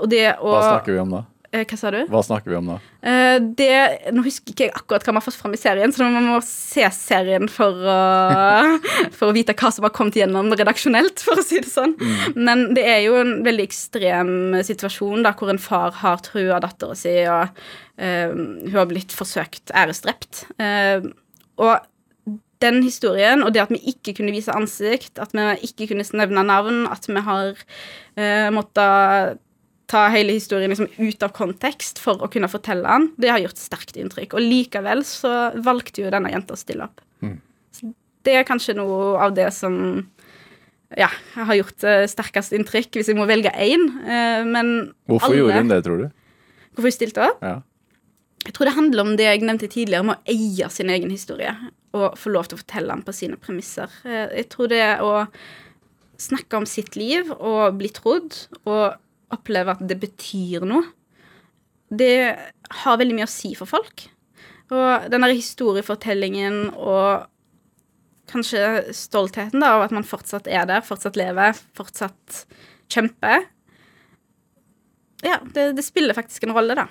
[0.00, 1.20] Og det å Hva snakker vi om da?
[1.56, 1.98] Eh, Hva sa du?
[2.10, 2.76] Hva snakker vi om da?
[3.06, 3.70] Eh, det,
[4.14, 6.38] nå husker ikke jeg akkurat hva vi har fått fram i serien, så man må
[6.44, 7.96] se serien for å,
[9.16, 11.96] for å vite hva som har kommet gjennom redaksjonelt, for å si det sånn.
[12.36, 14.32] Men det er jo en veldig ekstrem
[14.66, 19.72] situasjon da, hvor en far har trua dattera si, og uh, hun har blitt forsøkt
[19.76, 20.46] æresdrept.
[20.60, 21.12] Uh,
[21.62, 21.86] og
[22.62, 26.44] den historien, og det at vi ikke kunne vise ansikt, at vi ikke kunne nevne
[26.46, 29.42] navn, at vi har uh, måttet
[29.86, 33.60] ta hele historien liksom ut av kontekst for å kunne fortelle den, det har gjort
[33.60, 34.34] sterkt inntrykk.
[34.34, 37.00] Og likevel så valgte jo denne jenta å stille opp.
[37.22, 37.36] Mm.
[37.70, 37.92] Så
[38.26, 39.76] det er kanskje noe av det som
[40.96, 43.86] ja, har gjort eh, sterkest inntrykk, hvis jeg må velge én.
[44.06, 44.74] Eh, men
[45.06, 46.06] Hvorfor alle- gjorde hun det, tror du?
[46.74, 47.42] Hvorfor hun stilte opp?
[47.46, 47.56] Ja.
[48.46, 51.54] Jeg tror det handler om det jeg nevnte tidligere, om å eie sin egen historie.
[51.96, 53.90] Og få lov til å fortelle den på sine premisser.
[54.06, 55.26] Eh, Jeg tror det å
[56.18, 58.94] snakke om sitt liv og bli trodd, og
[59.34, 60.84] oppleve at det betyr noe,
[61.86, 62.34] det
[62.82, 64.08] har veldig mye å si for folk.
[64.74, 67.26] Og den historiefortellingen og
[68.30, 72.42] kanskje stoltheten da, av at man fortsatt er der, fortsatt lever, fortsatt
[72.90, 73.46] kjemper
[75.24, 76.84] Ja, det, det spiller faktisk en rolle, da.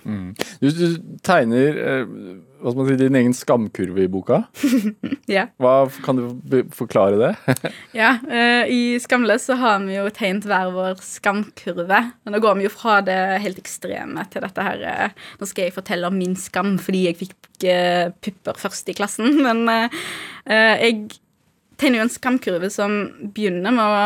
[0.60, 2.14] Du, du tegner eh,
[2.58, 4.44] hva skal man si, din egen skamkurve i boka.
[5.26, 5.48] Ja.
[5.62, 7.56] Hva, kan du forklare det?
[7.98, 12.02] Ja, eh, I Skamløs så har vi jo tegnet hver vår skamkurve.
[12.26, 15.68] Men da går vi jo fra det helt ekstreme til dette her eh, Nå skal
[15.68, 17.36] jeg fortelle om min skam fordi jeg fikk
[18.26, 19.38] pupper først i klassen.
[19.46, 19.64] Men
[20.46, 21.06] jeg
[21.80, 22.98] tegner jo en skamkurve som
[23.34, 24.04] begynner med å,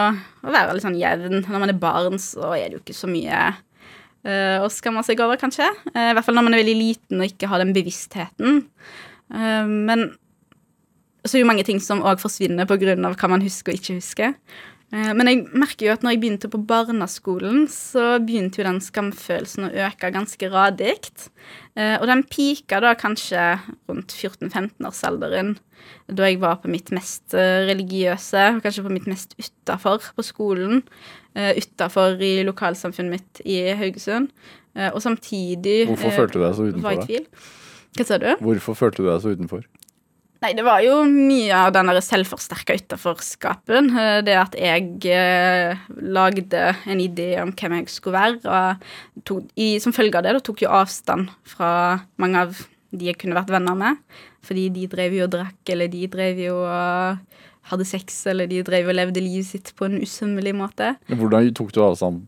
[0.48, 1.42] å være litt sånn jevn.
[1.48, 3.50] Når man er barn, så er det jo ikke så mye
[4.28, 5.68] eh, og skammer seg over, kanskje.
[5.94, 8.66] Uh, I hvert fall når man er veldig liten og ikke har den bevisstheten.
[9.34, 10.10] Uh, men
[11.26, 12.96] så er jo mange ting som òg forsvinner pga.
[12.96, 14.36] hva man husker og ikke husker.
[14.90, 19.68] Men jeg merker jo at når jeg begynte på barneskolen, så begynte jo den skamfølelsen
[19.68, 20.96] å øke ganske radig.
[21.78, 23.44] Og den pika da kanskje
[23.86, 25.60] rundt 14-15-årsalderen,
[26.10, 30.82] da jeg var på mitt mest religiøse, og kanskje på mitt mest utafor på skolen.
[31.36, 34.32] Utafor i lokalsamfunnet mitt i Haugesund.
[34.78, 37.04] Uh, Og samtidig Hvorfor eh, følte du deg så utenfor?
[37.10, 37.22] i.
[37.98, 38.30] Hva sa du?
[38.40, 39.64] Hvorfor følte du deg så utenfor?
[40.40, 43.90] Nei, det var jo mye av den selvforsterka utenforskapen.
[44.00, 48.40] eh, Det at jeg eh, lagde en idé om hvem jeg skulle være.
[48.48, 52.62] Og tok, i, som følge av det da tok jo avstand fra mange av
[52.92, 54.00] de jeg kunne vært venner med.
[54.48, 57.20] Fordi de drev jo og drakk, eller de drev jo og
[57.70, 60.94] hadde sex, eller de drev og levde livet sitt på en usømmelig måte.
[61.10, 62.26] Hvordan tok du avstand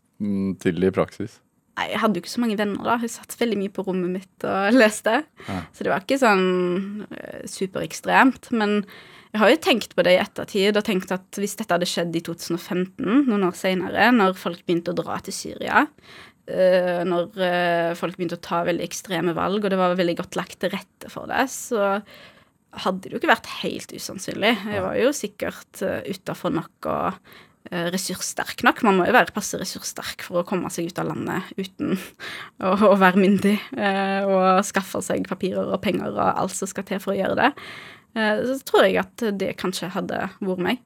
[0.62, 1.40] til det i praksis?
[1.80, 2.98] Nei, jeg hadde jo ikke så mange venner da.
[3.02, 5.22] Jeg satt veldig mye på rommet mitt og leste.
[5.48, 5.62] Ja.
[5.74, 8.52] Så det var ikke sånn eh, superekstremt.
[8.54, 8.82] Men
[9.32, 12.18] jeg har jo tenkt på det i ettertid og tenkt at hvis dette hadde skjedd
[12.20, 15.86] i 2015, noen år senere, når folk begynte å dra til Syria,
[16.52, 20.38] eh, når eh, folk begynte å ta veldig ekstreme valg, og det var veldig godt
[20.40, 21.96] lagt til rette for det, så
[22.72, 24.56] hadde det jo ikke vært helt usannsynlig.
[24.72, 27.18] Jeg var jo sikkert uh, utafor nok og
[27.72, 28.84] eh, ressurssterk nok.
[28.88, 31.98] Man må jo være passe ressurssterk for å komme seg ut av landet uten
[32.64, 36.88] å, å være myndig eh, og skaffe seg papirer og penger og alt som skal
[36.88, 37.52] til for å gjøre det.
[38.16, 40.82] Eh, så tror jeg at det kanskje hadde vært meg.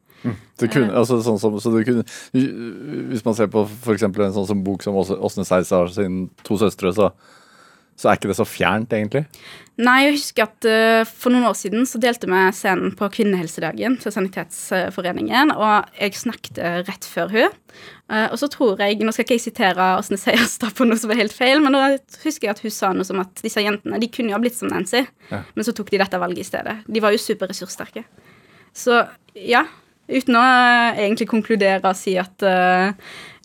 [0.57, 4.07] Det kunne, altså, sånn som, så det kunne, hvis man ser på f.eks.
[4.07, 7.11] en sånn som bok som Åsne Seisar sin to søstre, så,
[7.95, 9.23] så er ikke det så fjernt, egentlig.
[9.75, 13.97] Nei, jeg husker at uh, for noen år siden så delte vi scenen på kvinnehelsedagen
[13.99, 17.57] til Sanitetsforeningen, og jeg snakket eh, rett før hun.
[18.11, 21.11] Uh, og så tror jeg, nå skal ikke jeg sitere Åsne Seierstad på noe som
[21.11, 21.83] er helt feil, men nå
[22.23, 24.55] husker jeg at hun sa noe som at disse jentene de kunne jo ha blitt
[24.59, 25.43] som Nancy, Ja.
[25.55, 26.79] men så tok de dette valget i stedet.
[26.87, 28.05] De var jo superressurssterke.
[28.75, 29.03] Så
[29.35, 29.65] ja,
[30.07, 30.47] uten å
[30.95, 32.91] egentlig konkludere og si at uh,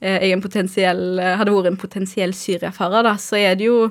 [0.00, 3.90] jeg en hadde vært en potensiell Syria-farer, da, så er det jo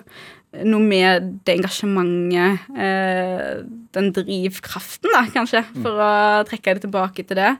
[0.66, 3.62] noe med det engasjementet, eh,
[3.94, 6.12] den drivkraften, da, kanskje, for å
[6.50, 7.56] trekke det tilbake til det,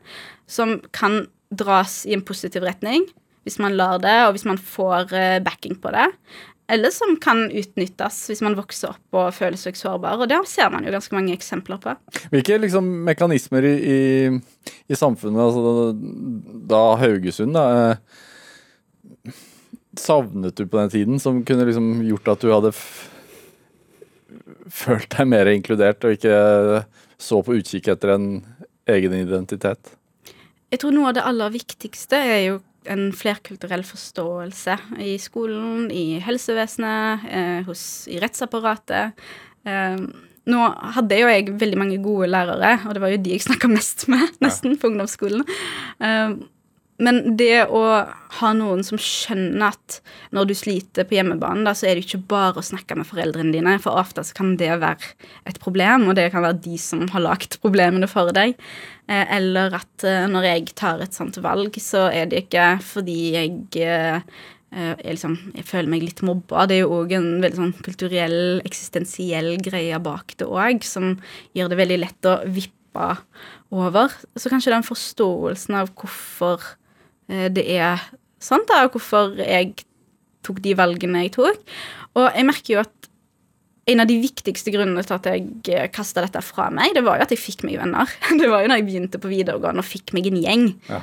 [0.50, 3.08] som kan dras i en positiv retning
[3.48, 6.06] hvis man lar det, og hvis man får eh, backing på det.
[6.70, 10.20] eller som kan utnyttes hvis man vokser opp og føler seg sårbar.
[10.22, 11.96] Og det ser man jo ganske mange eksempler på.
[12.30, 15.94] Hvilke liksom, mekanismer i, i, i samfunnet, altså,
[16.70, 18.20] da Haugesund da, eh,
[20.00, 22.74] savnet du på den tiden, som kunne liksom gjort at du hadde
[24.70, 26.84] følt deg mer inkludert, og ikke
[27.20, 28.30] så på utkikk etter en
[28.90, 29.96] egen identitet?
[30.70, 32.58] Jeg tror noe av det aller viktigste er jo
[32.90, 39.18] en flerkulturell forståelse i skolen, i helsevesenet, eh, hos, i rettsapparatet.
[39.66, 39.98] Eh,
[40.50, 43.70] nå hadde jo jeg veldig mange gode lærere, og det var jo de jeg snakka
[43.72, 45.44] mest med, nesten, på ungdomsskolen.
[46.00, 46.38] Eh,
[47.00, 47.82] men det å
[48.40, 50.00] ha noen som skjønner at
[50.36, 53.54] når du sliter på hjemmebane, da, så er det ikke bare å snakke med foreldrene
[53.56, 55.14] dine, for ofte så kan det være
[55.50, 58.58] et problem, og det kan være de som har lagd problemene for deg.
[59.08, 63.20] Eh, eller at eh, når jeg tar et sånt valg, så er det ikke fordi
[63.38, 64.20] jeg eh,
[64.70, 66.68] jeg, liksom, jeg føler meg litt mobba.
[66.70, 71.16] Det er jo òg en veldig sånn kulturell, eksistensiell greie bak det òg, som
[71.58, 73.08] gjør det veldig lett å vippe
[73.74, 74.14] over.
[74.38, 76.79] Så kanskje den forståelsen av hvorfor Eh,
[77.30, 78.02] det er
[78.42, 79.76] sånn, da, og hvorfor jeg
[80.46, 81.76] tok de valgene jeg tok.
[82.18, 83.10] Og jeg merker jo at
[83.90, 87.18] en av de viktigste grunnene til at jeg eh, kasta dette fra meg, det var
[87.18, 88.10] jo at jeg fikk meg venner.
[88.40, 90.68] Det var jo når jeg begynte på videregående og fikk meg en gjeng.
[90.90, 91.00] Ja.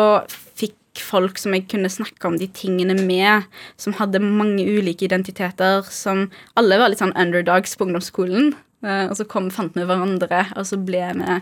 [0.00, 3.46] Og fikk folk som jeg kunne snakke om de tingene med,
[3.80, 8.54] som hadde mange ulike identiteter, som alle var litt sånn underdogs på ungdomsskolen.
[8.86, 11.40] Eh, og så kom, fant vi hverandre, og så ble vi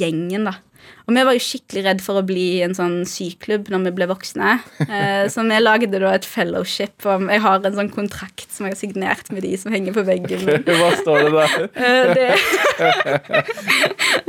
[0.00, 0.58] gjengen, da.
[1.10, 4.06] Og vi var jo skikkelig redd for å bli en sånn syklubb når vi ble
[4.12, 4.52] voksne.
[4.84, 7.02] Eh, så vi lagde da et fellowship.
[7.02, 10.44] Jeg har en sånn kontrakt som jeg har signert med de som henger på veggen.
[10.46, 11.50] Okay, hva står det der?
[11.80, 12.28] Eh, det,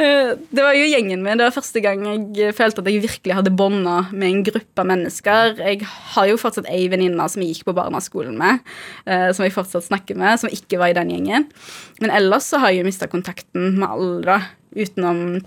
[0.01, 1.37] eh, det, var jo gjengen min.
[1.37, 2.01] Det var første gang
[2.35, 5.59] jeg følte at jeg virkelig hadde bånda med en gruppe mennesker.
[5.59, 5.85] Jeg
[6.15, 8.63] har jo fortsatt ei venninne som jeg gikk på barneskolen med,
[9.05, 11.47] som jeg fortsatt snakker med, som ikke var i den gjengen.
[12.01, 14.39] Men ellers så har jeg jo mista kontakten med alle, da,
[14.77, 15.41] utenom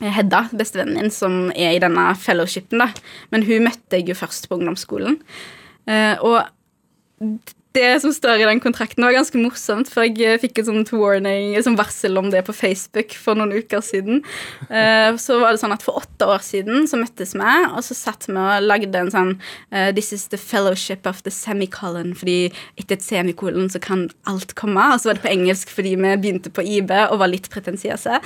[0.00, 2.88] Hedda, bestevennen min, som er i denne fellowshipen, da.
[3.34, 5.20] Men hun møtte jeg jo først på ungdomsskolen.
[5.88, 10.58] Uh, og det som står i den kontrakten, var ganske morsomt, for jeg eh, fikk
[10.58, 14.24] et sånt warning, et sånt varsel om det på Facebook for noen uker siden.
[14.66, 17.94] Uh, så var det sånn at For åtte år siden så møttes vi, og så
[17.94, 19.34] satt vi og lagde en sånn
[19.94, 24.90] This is the fellowship of the semicolon, fordi etter et semikolon så kan alt komme.
[24.90, 28.18] Og så var det på engelsk fordi vi begynte på IB og var litt pretensiøse.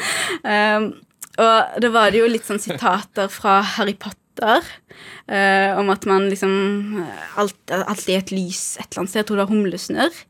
[1.38, 4.62] Uh, og da var det jo litt sånn sitater fra Harry Potter
[5.26, 7.04] eh, om at man liksom
[7.40, 9.22] alt, Alltid er et lys et eller annet sted.
[9.22, 10.24] Jeg tror det var humlesnurr.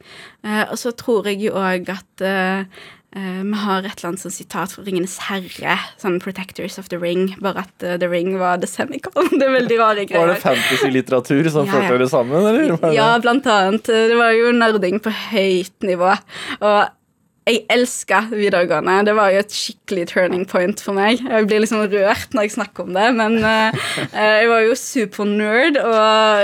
[0.44, 4.34] Eh, og så tror jeg jo òg at uh, vi har et eller annet sånn
[4.34, 5.76] sitat fra Ringenes herre.
[6.02, 7.36] Sånn 'Protectors of the Ring'.
[7.38, 9.30] Bare at The Ring var the semicolon.
[9.38, 10.24] Det er veldig rare greier.
[10.24, 12.74] Var det fantasy-litteratur som ja, førte dere sammen, eller?
[12.96, 13.86] Ja, blant annet.
[13.86, 16.10] Det var jo nerding på høyt nivå.
[16.58, 16.90] Og
[17.44, 19.02] jeg elska videregående.
[19.04, 21.20] Det var jo et skikkelig turning point for meg.
[21.20, 23.83] Jeg blir liksom rørt når jeg snakker om det, men uh,
[24.14, 25.98] jeg var jo supernerd, og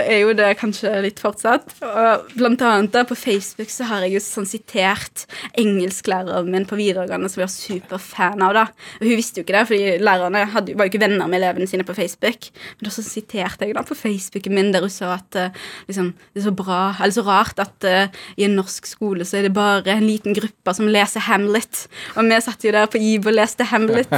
[0.05, 1.73] er jo det kanskje litt fortsatt.
[1.87, 5.25] Og blant annet da, på Facebook så har jeg jo sånn sitert
[5.61, 8.59] engelsklæreren min på videregående som jeg var superfan av.
[8.59, 8.67] da.
[9.01, 11.71] Og Hun visste jo ikke det, fordi lærerne hadde, var jo ikke venner med elevene
[11.71, 12.51] sine på Facebook.
[12.77, 16.13] Men da så siterte jeg da på Facebooken min der hun sa at uh, liksom,
[16.35, 19.49] det er så bra, eller så rart at uh, i en norsk skole så er
[19.49, 21.85] det bare en liten gruppe som lese Hamlet.
[22.17, 24.11] Og vi satt jo der på IB og leste Hamlet.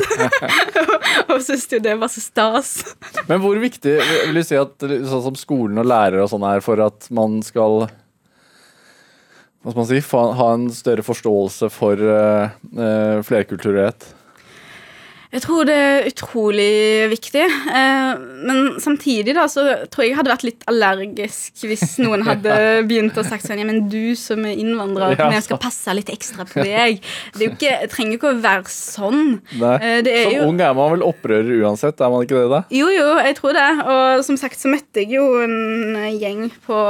[1.30, 2.74] og syntes jo det var så stas.
[3.28, 6.64] Men hvor viktig vil du si at sånn som skolen og lærere og sånn er
[6.64, 7.84] for at man skal
[9.62, 14.08] hva skal man si, ha en større forståelse for uh, uh, flerkulturlighet?
[15.32, 17.44] Jeg tror det er utrolig viktig.
[17.48, 18.10] Eh,
[18.44, 22.56] men samtidig da, så tror jeg jeg hadde vært litt allergisk hvis noen hadde
[22.88, 25.30] begynt å sagt sånn Ja, men du som er innvandrer, ja.
[25.32, 27.00] jeg skal passe litt ekstra på deg.
[27.38, 29.22] Det, ikke, det trenger ikke å være sånn.
[29.56, 32.44] Eh, som jo, ung er man vel opprører uansett, er man ikke det?
[32.52, 32.60] da?
[32.74, 33.68] Jo, jo, jeg tror det.
[33.94, 36.82] Og som sagt så møtte jeg jo en gjeng på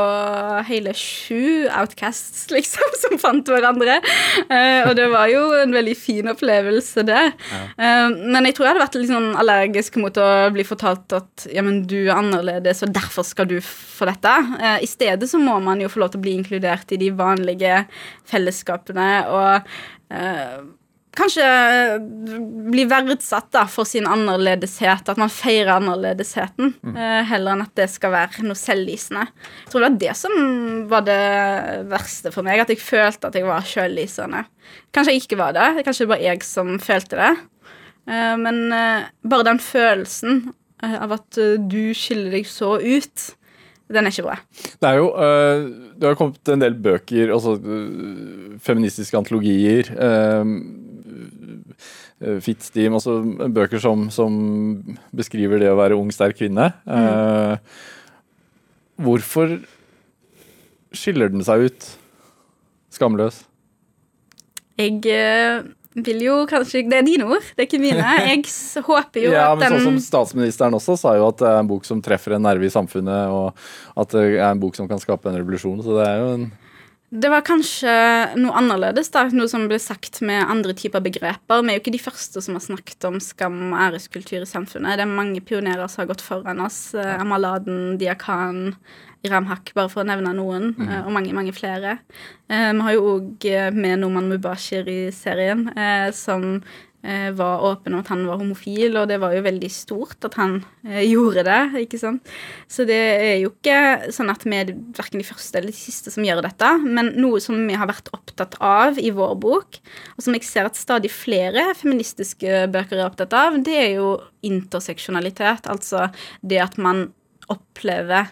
[0.66, 4.00] hele sju outcasts, liksom, som fant hverandre.
[4.48, 7.24] Eh, og det var jo en veldig fin opplevelse, det.
[7.52, 7.62] Ja.
[8.32, 11.64] Men jeg tror jeg hadde vært litt sånn allergisk mot å bli fortalt at ja,
[11.64, 14.34] men du er annerledes, og derfor skal du få dette.
[14.58, 17.10] Eh, I stedet så må man jo få lov til å bli inkludert i de
[17.16, 17.82] vanlige
[18.30, 19.74] fellesskapene og
[20.14, 20.62] eh,
[21.16, 21.44] kanskje
[22.72, 26.96] bli verdsatt da, for sin annerledeshet, at man feirer annerledesheten, mm.
[26.96, 29.26] eh, heller enn at det skal være noe selvlysende.
[29.64, 30.36] Jeg tror det var det som
[30.92, 31.22] var det
[31.92, 34.46] verste for meg, at jeg følte at jeg var sjøllysende.
[34.94, 37.32] Kanskje jeg ikke var det, kanskje det var jeg som følte det.
[38.08, 40.42] Eh, men eh, bare den følelsen
[40.82, 41.38] eh, av at
[41.70, 43.30] du skiller deg så ut,
[43.92, 44.38] den er ikke bra.
[44.80, 45.08] Det er jo
[46.00, 47.58] Det har kommet en del bøker, altså
[48.64, 49.90] feministiske antologier.
[52.40, 53.18] Fitsteam, altså
[53.52, 54.32] bøker som, som
[55.12, 56.70] beskriver det å være ung, sterk kvinne.
[56.86, 57.58] Mm.
[59.02, 59.58] hvorfor
[60.96, 61.90] skiller den seg ut?
[62.96, 63.42] Skamløs.
[64.80, 65.02] Jeg
[65.94, 68.14] vil jo kanskje Det er dine ord, det er ikke mine.
[68.24, 71.60] Jeg håper jo Ja, at men sånn som Statsministeren også sa jo at det er
[71.60, 74.88] en bok som treffer en nerve i samfunnet, og at det er en bok som
[74.90, 75.82] kan skape en revolusjon.
[75.84, 76.46] Så det er jo en
[77.12, 77.92] Det var kanskje
[78.40, 81.60] noe annerledes, da, noe som ble sagt med andre typer begreper.
[81.60, 84.96] Vi er jo ikke de første som har snakket om skam og æreskultur i samfunnet.
[84.96, 86.94] Det er mange pionerer som har gått foran oss.
[86.96, 88.78] Eh, Amaladen, Diakan,
[89.28, 91.98] Iram Haq, bare for å nevne noen, eh, og mange, mange flere.
[92.48, 93.44] Eh, Vi har jo òg
[93.76, 95.68] med Noman Mubashir i serien,
[96.16, 96.62] som
[97.34, 100.60] var åpen om at han var homofil, og det var jo veldig stort at han
[100.86, 102.30] eh, gjorde det, ikke sant.
[102.70, 106.12] Så det er jo ikke sånn at vi er verken de første eller de siste
[106.14, 109.80] som gjør dette, men noe som vi har vært opptatt av i vår bok,
[110.16, 114.14] og som jeg ser at stadig flere feministiske bøker er opptatt av, det er jo
[114.46, 116.08] interseksjonalitet, altså
[116.42, 117.08] det at man
[117.50, 118.30] opplever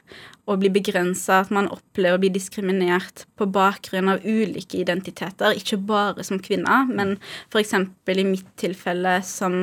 [0.51, 5.81] å bli begrensa, at man opplever å bli diskriminert på bakgrunn av ulike identiteter, ikke
[5.89, 7.17] bare som kvinne, men
[7.51, 7.75] f.eks.
[7.75, 9.63] i mitt tilfelle som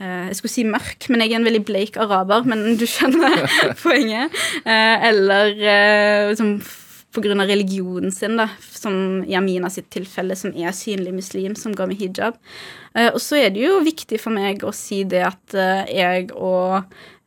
[0.00, 3.44] eh, jeg skulle si mørk, men jeg er en veldig bleik araber, men du skjønner
[3.84, 4.34] poenget.
[4.64, 6.56] Eh, eller eh, som
[7.14, 7.34] pga.
[7.46, 12.00] religionen sin, da, som i Amina sitt tilfelle, som er synlig muslim, som går med
[12.02, 12.38] hijab.
[12.94, 15.58] Eh, og så er det jo viktig for meg å si det at
[15.90, 16.82] jeg og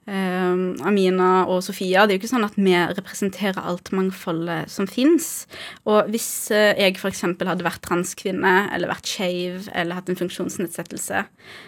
[0.07, 4.87] eh, Amina og Sofia, det er jo ikke sånn at vi representerer alt mangfoldet som
[4.89, 5.45] fins.
[5.87, 7.23] Og hvis eh, jeg f.eks.
[7.27, 11.25] hadde vært transkvinne eller vært skeiv eller hatt en funksjonsnedsettelse,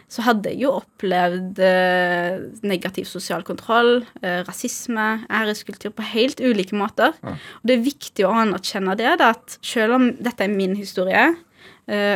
[0.09, 6.77] så hadde jeg jo opplevd eh, negativ sosial kontroll, eh, rasisme, æreskultur på helt ulike
[6.77, 7.15] måter.
[7.23, 11.29] Og det er viktig å anerkjenne det, da, at selv om dette er min historie,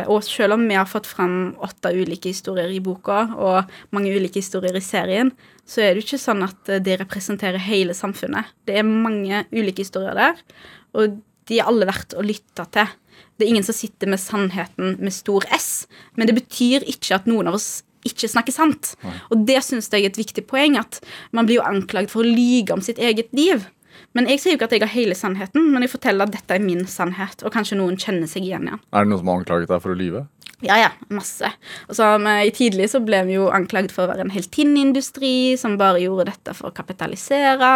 [0.06, 4.38] og selv om vi har fått fram åtte ulike historier i boka, og mange ulike
[4.38, 5.32] historier i serien,
[5.66, 8.52] så er det jo ikke sånn at de det representerer hele samfunnet.
[8.68, 10.38] Det er mange ulike historier der,
[10.94, 11.16] og
[11.48, 12.92] de er alle verdt å lytte til.
[13.34, 17.26] Det er ingen som sitter med sannheten med stor S, men det betyr ikke at
[17.30, 18.92] noen av oss ikke snakker sant.
[19.32, 21.00] Og det syns jeg er et viktig poeng, at
[21.32, 23.64] man blir jo anklaget for å lyge om sitt eget liv.
[24.14, 26.56] Men jeg sier jo ikke at jeg har hele sannheten, men jeg forteller at dette
[26.56, 28.84] er min sannhet, og kanskje noen kjenner seg igjen igjen.
[28.92, 30.26] Er det noen som har anklaget deg for å lyve?
[30.64, 31.48] Ja, ja, masse.
[31.90, 35.58] Og så men, i Tidlig så ble vi jo anklaget for å være en heltinneindustri
[35.60, 37.72] som bare gjorde dette for å kapitalisere.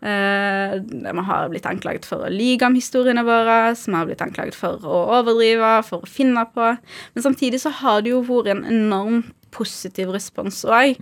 [0.00, 4.56] Eh, vi har blitt anklaget for å lyge om historiene våre, vi har blitt anklaget
[4.56, 6.72] for å overdrive, for å finne på.
[7.16, 9.24] Men samtidig så har det jo vært en enorm
[9.56, 10.96] positiv respons òg.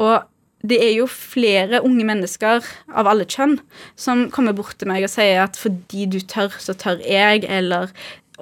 [0.00, 0.14] Og
[0.64, 2.64] det er jo flere unge mennesker
[2.96, 3.58] av alle kjønn
[4.00, 7.92] som kommer bort til meg og sier at fordi du tør, så tør jeg, eller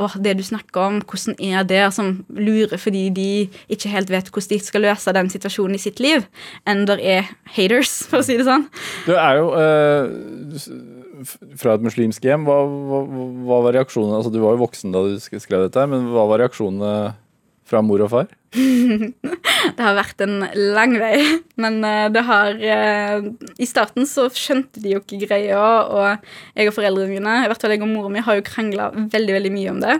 [0.00, 3.28] åh, det du snakker om, hvordan er det, som lurer fordi de
[3.72, 6.24] ikke helt vet hvordan de skal løse den situasjonen i sitt liv,
[6.68, 8.68] enn der er haters, for å si det sånn.
[9.08, 10.68] Du er jo eh,
[11.60, 12.46] fra et muslimsk hjem.
[12.48, 13.02] Hva, hva,
[13.48, 14.20] hva var reaksjonene?
[14.20, 16.94] Altså, du var jo voksen da du skrev dette, men hva var reaksjonene
[17.68, 18.30] fra mor og far?
[19.62, 20.42] Det har vært en
[20.74, 21.20] lang vei,
[21.62, 23.28] men eh, det har eh,
[23.62, 26.24] I starten så skjønte de jo ikke greia, og
[26.58, 29.36] jeg og foreldrene mine, i hvert fall jeg og mora mi, har jo krangla veldig,
[29.38, 29.94] veldig mye om det.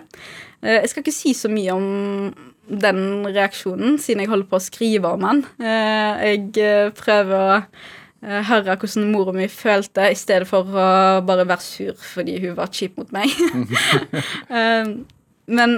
[0.66, 1.86] Eh, Jeg skal ikke si så mye om
[2.82, 5.40] den reaksjonen, siden jeg holder på å skrive om den.
[5.62, 10.86] Jeg prøver å høre hvordan mora mi følte, i stedet for å
[11.26, 13.34] bare være sur fordi hun var kjip mot meg.
[15.58, 15.74] Men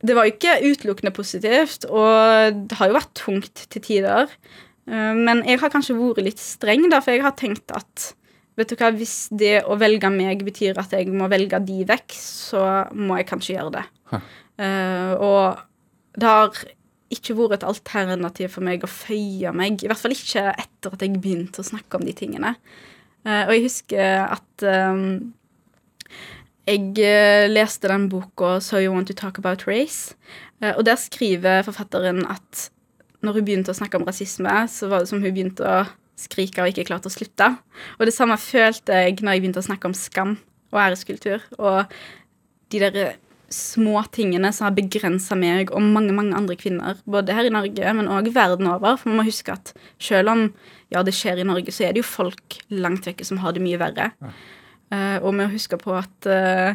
[0.00, 4.30] det var ikke utelukkende positivt, og det har jo vært tungt til tider.
[4.88, 8.14] Eh, Men jeg har kanskje vært litt streng, da, for jeg har tenkt at
[8.58, 12.12] vet du hva, hvis det å velge meg betyr at jeg må velge de vekk,
[12.16, 13.84] så må jeg kanskje gjøre det.
[14.60, 15.60] Eh, og
[16.20, 16.62] det har
[17.10, 21.02] ikke vært et alternativ for meg å føye meg, i hvert fall ikke etter at
[21.02, 22.54] jeg begynte å snakke om de tingene.
[23.24, 25.00] Eh, og jeg husker at eh,
[26.68, 30.14] jeg eh, leste den boka So You Want To Talk About Race,
[30.60, 32.68] eh, og der skriver forfatteren at
[33.24, 35.80] når hun begynte å snakke om rasisme, så var det som hun begynte å
[36.20, 37.48] skrike og ikke klarte å slutte.
[37.98, 40.36] Og det samme følte jeg når jeg begynte å snakke om skam
[40.72, 41.44] og æreskultur.
[41.58, 41.92] Og
[42.72, 42.98] de der
[43.50, 47.94] små tingene som har begrensa meg og mange mange andre kvinner, både her i Norge,
[47.98, 48.96] men òg verden over.
[49.00, 50.46] For man må huske at selv om
[50.92, 53.64] ja, det skjer i Norge, så er det jo folk langt vekke som har det
[53.64, 54.12] mye verre.
[54.22, 54.46] Eh,
[55.22, 56.74] og med å huske på at eh,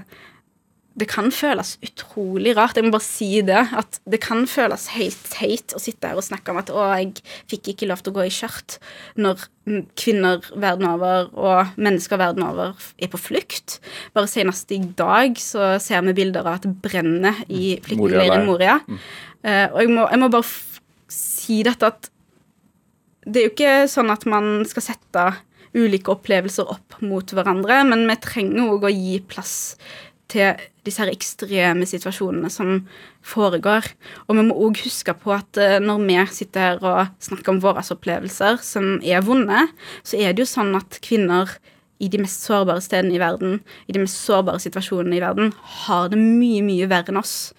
[0.96, 2.78] det kan føles utrolig rart.
[2.80, 3.60] Jeg må bare si det.
[3.76, 7.26] At det kan føles helt teit å sitte her og snakke om at å, jeg
[7.52, 8.78] fikk ikke lov til å gå i skjørt
[9.20, 9.44] når
[10.00, 13.82] kvinner verden over og mennesker verden over er på flukt.
[14.16, 18.80] Bare senest i dag så ser vi bilder av at det brenner i flyktningleiren Moria.
[18.88, 19.02] Mm.
[19.46, 22.12] Uh, og jeg må, jeg må bare si dette at
[23.26, 25.26] det er jo ikke sånn at man skal sette
[25.76, 29.56] ulike opplevelser opp mot hverandre, men vi trenger òg å gi plass
[30.32, 32.80] til disse her ekstreme situasjonene som
[33.26, 33.88] foregår.
[34.26, 37.62] Og vi må òg huske på at uh, når vi sitter her og snakker om
[37.64, 39.68] våre opplevelser, som er vonde,
[40.06, 41.58] så er det jo sånn at kvinner
[42.04, 45.54] i de mest sårbare stedene i verden, i de mest sårbare situasjonene i verden,
[45.86, 47.54] har det mye, mye verre enn oss.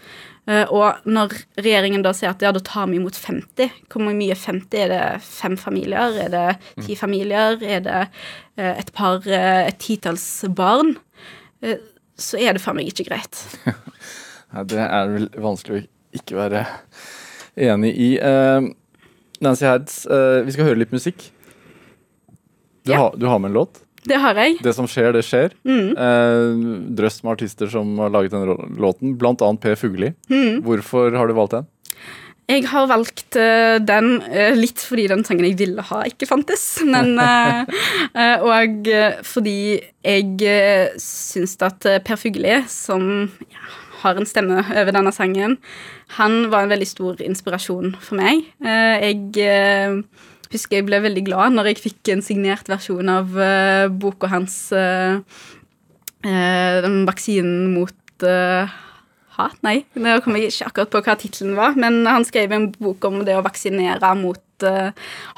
[0.46, 4.36] Uh, og når regjeringen da sier at ja, da tar vi imot 50, hvor mye
[4.38, 4.76] 50?
[4.84, 6.14] Er det fem familier?
[6.26, 6.44] Er det
[6.84, 7.00] ti mm.
[7.00, 7.58] familier?
[7.62, 10.96] Er det uh, et par, et titalls barn?
[12.20, 13.42] så er det faen meg ikke greit.
[14.54, 15.80] Ja, det er vel vanskelig å
[16.16, 16.60] ikke være
[17.66, 18.06] enig i.
[19.42, 21.26] Nancy Hertz, vi skal høre litt musikk.
[22.86, 23.00] Du, ja.
[23.02, 23.82] har, du, har, med en låt?
[24.06, 24.58] Det har jeg.
[24.62, 25.54] Det som skjer, det skjer.
[25.66, 25.88] Mm.
[25.92, 26.66] Eh,
[26.98, 30.12] drøss med artister som har laget den låten, annet Per Fugli.
[30.30, 30.62] Mm.
[30.66, 31.66] Hvorfor har du valgt den?
[32.46, 36.76] Jeg har valgt uh, den uh, litt fordi den sangen jeg ville ha, ikke fantes.
[36.86, 37.66] Men uh,
[38.46, 38.92] Og
[39.26, 39.58] fordi
[40.06, 43.64] jeg syns at Per Fugelli, som ja,
[44.04, 45.58] har en stemme over denne sangen,
[46.14, 48.44] han var en veldig stor inspirasjon for meg.
[48.62, 50.04] jeg
[50.52, 53.36] husker jeg ble veldig glad når jeg fikk en signert versjon av
[54.00, 54.56] boka hans,
[56.26, 58.26] den vaksinen mot
[59.36, 59.56] hat?
[59.66, 63.04] Nei, nå kommer jeg ikke akkurat på hva tittelen var, men han skrev en bok
[63.08, 64.90] om det å vaksinere mot uh,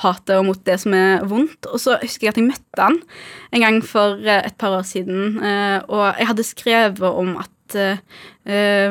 [0.05, 1.69] hatet og mot det som er vondt.
[1.71, 2.99] Og så husker jeg at jeg møtte han
[3.55, 7.53] en gang for uh, et par år siden, uh, og jeg hadde skrevet om at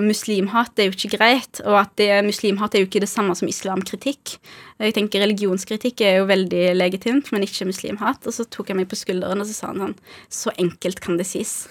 [0.04, 3.50] muslimhat er jo ikke greit, og at det, muslimhat er jo ikke det samme som
[3.50, 4.36] islamkritikk.
[4.78, 8.28] Jeg tenker Religionskritikk er jo veldig legitimt, men ikke muslimhat.
[8.30, 9.96] Og så tok jeg meg på skulderen og så sa han sånn
[10.30, 11.64] Så enkelt kan det sies.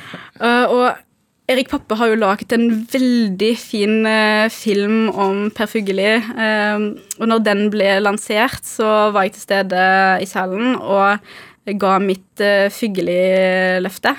[0.76, 0.92] og
[1.50, 6.14] Erik Pappe har jo laget en veldig fin uh, film om Per Fugelli.
[6.32, 9.86] Uh, og når den ble lansert, så var jeg til stede
[10.22, 11.18] i salen og
[11.82, 14.14] ga mitt uh, Fugelli-løfte.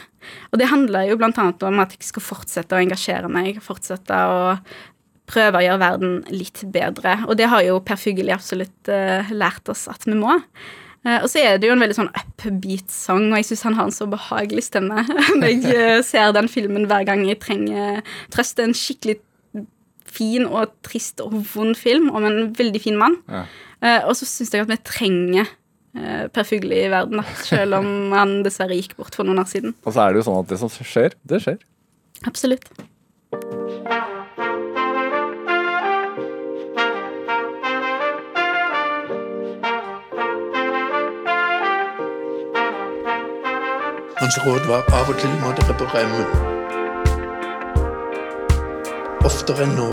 [0.52, 4.40] Og det handler jo annet om at jeg skal fortsette å engasjere meg, fortsette å
[5.30, 7.18] prøve å gjøre verden litt bedre.
[7.28, 10.38] Og det har jo Per Fugelli absolutt uh, lært oss at vi må.
[11.04, 13.90] Uh, og så er det jo en veldig sånn upbeat-sang, og jeg syns han har
[13.90, 15.06] en så behagelig stemme.
[15.48, 18.02] jeg uh, ser den filmen hver gang jeg trenger
[18.34, 18.58] trøst.
[18.58, 19.20] Det er en skikkelig
[20.14, 23.18] fin og trist og vond film om en veldig fin mann.
[23.32, 23.48] Ja.
[24.06, 25.50] Og så syns jeg at vi trenger
[25.94, 29.76] Per Fugli i verden, selv om han dessverre gikk bort for noen år siden.
[29.86, 31.62] Og så er det jo sånn at det som skjer, det skjer.
[32.26, 32.72] Absolutt.
[44.24, 46.26] Hans råd var av og til må dere på remmen
[49.28, 49.90] Oftere enn nå.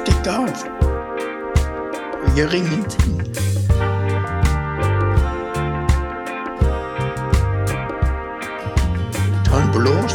[0.00, 0.79] Stikk av.
[2.36, 3.36] Gjør ingenting.
[9.44, 10.14] Ta en blås.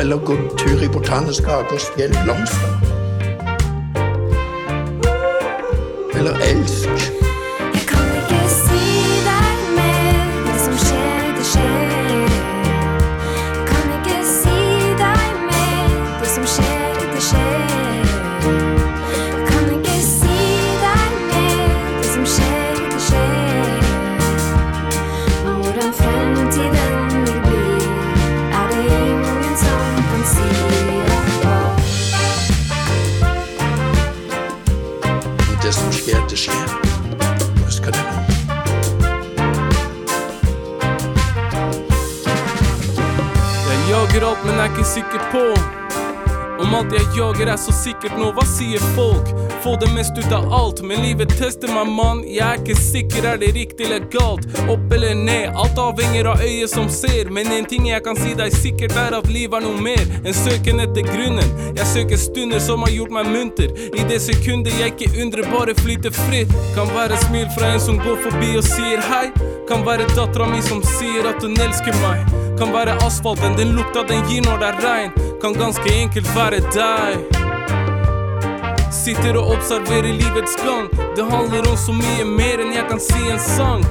[0.00, 2.78] Eller gå tur i Botanisk hage og stjel blomster.
[6.18, 7.17] eller elsk.
[47.88, 48.30] Sikkert nå.
[48.36, 49.30] Hva sier folk?
[49.64, 52.22] Få det mest ut av alt, men livet tester meg, mann.
[52.28, 54.46] Jeg er ikke sikker, er det riktig eller galt?
[54.68, 55.48] Opp eller ned?
[55.56, 57.32] Alt avhenger av øyet som ser.
[57.34, 60.36] Men en ting jeg kan si deg sikkert, er at livet er noe mer enn
[60.36, 61.54] søken etter grunnen.
[61.78, 63.72] Jeg søker stunder som har gjort meg munter.
[63.88, 66.52] I det sekundet jeg ikke undrer, bare flyter fritt.
[66.76, 69.26] Kan være smil fra en som går forbi og sier hei.
[69.68, 72.36] Kan være dattera mi som sier at hun elsker meg.
[72.58, 75.18] Kan være asfalten, den lukta den gir når det er regn.
[75.42, 77.37] Kan ganske enkelt være deg.
[78.90, 80.88] Sitter og observerer livets gang.
[81.16, 83.84] Det handler om så mye mer enn jeg kan si en sang.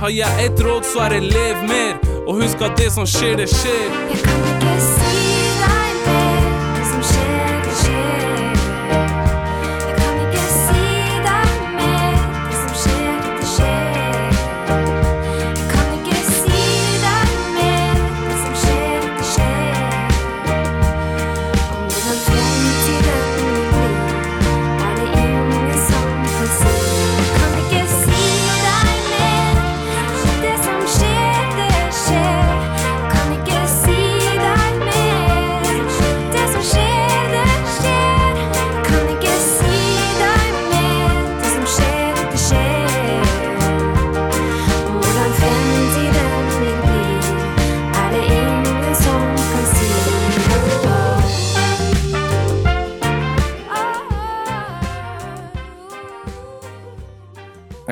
[0.00, 1.96] Har jeg ett råd, så er det lev mer.
[2.26, 3.86] Og husk at det som skjer, det skjer.
[4.12, 4.99] Jeg kan ikke si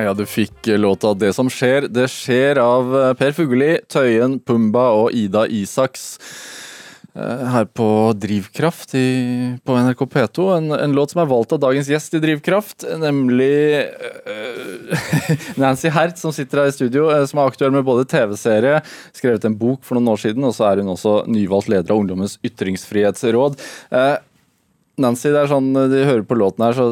[0.09, 1.85] Ja, du fikk låta 'Det som skjer'.
[1.87, 6.17] Det skjer av eh, Per Fugelli, Tøyen, Pumba og Ida Isaks.
[7.13, 10.57] eh, Her på Drivkraft i, på NRK P2.
[10.57, 16.17] En, en låt som er valgt av dagens gjest i Drivkraft, nemlig eh, Nancy Hert,
[16.17, 18.81] som sitter her i studio, eh, som er aktuell med både TV-serie,
[19.13, 22.01] skrevet en bok for noen år siden, og så er hun også nyvalgt leder av
[22.01, 23.61] Ungdommens ytringsfrihetsråd.
[23.93, 24.17] Eh,
[25.01, 26.89] Nancy, det er sånn, de hører på låten her, så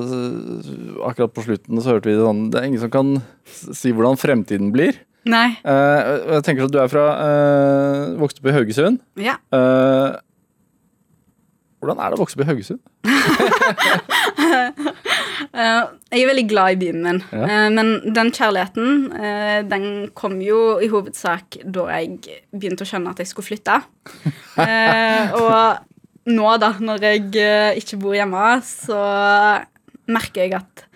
[1.07, 4.19] akkurat på slutten så hørte vi det sånn Det er ingen som kan si hvordan
[4.19, 5.01] fremtiden blir.
[5.27, 5.49] Nei.
[5.65, 9.01] Uh, jeg tenker at du er fra uh, Vokste opp i Haugesund.
[9.19, 9.37] Ja.
[9.53, 10.15] Uh,
[11.81, 12.81] hvordan er det å vokse opp i Haugesund?
[15.57, 17.67] Jeg er veldig glad i byen min, Ja.
[17.73, 18.87] Men den kjærligheten
[19.69, 19.85] den
[20.17, 23.77] kom jo i hovedsak da jeg begynte å skjønne at jeg skulle flytte.
[25.41, 25.53] Og
[26.27, 28.99] nå, da, når jeg eh, ikke bor hjemme, så
[30.11, 30.87] merker jeg at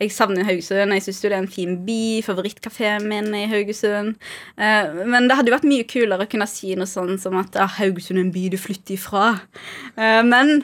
[0.00, 0.94] jeg savner Haugesund.
[0.96, 2.00] Jeg syns det er en fin by.
[2.24, 4.14] Favorittkafeen min er i Haugesund.
[4.56, 7.58] Eh, men det hadde jo vært mye kulere å kunne si noe sånn som at
[7.60, 9.34] ah, Haugesund er en by du flytter ifra.
[10.00, 10.62] Eh, men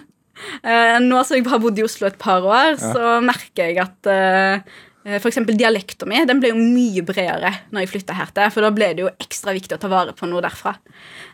[1.00, 4.08] nå som jeg bare har bodd i Oslo et par år, så merker jeg at
[4.12, 4.58] eh,
[5.06, 8.52] eh, for eksempel dialekta mi den ble jo mye bredere når jeg flytta her til,
[8.52, 10.74] for da ble det jo ekstra viktig å ta vare på noe derfra.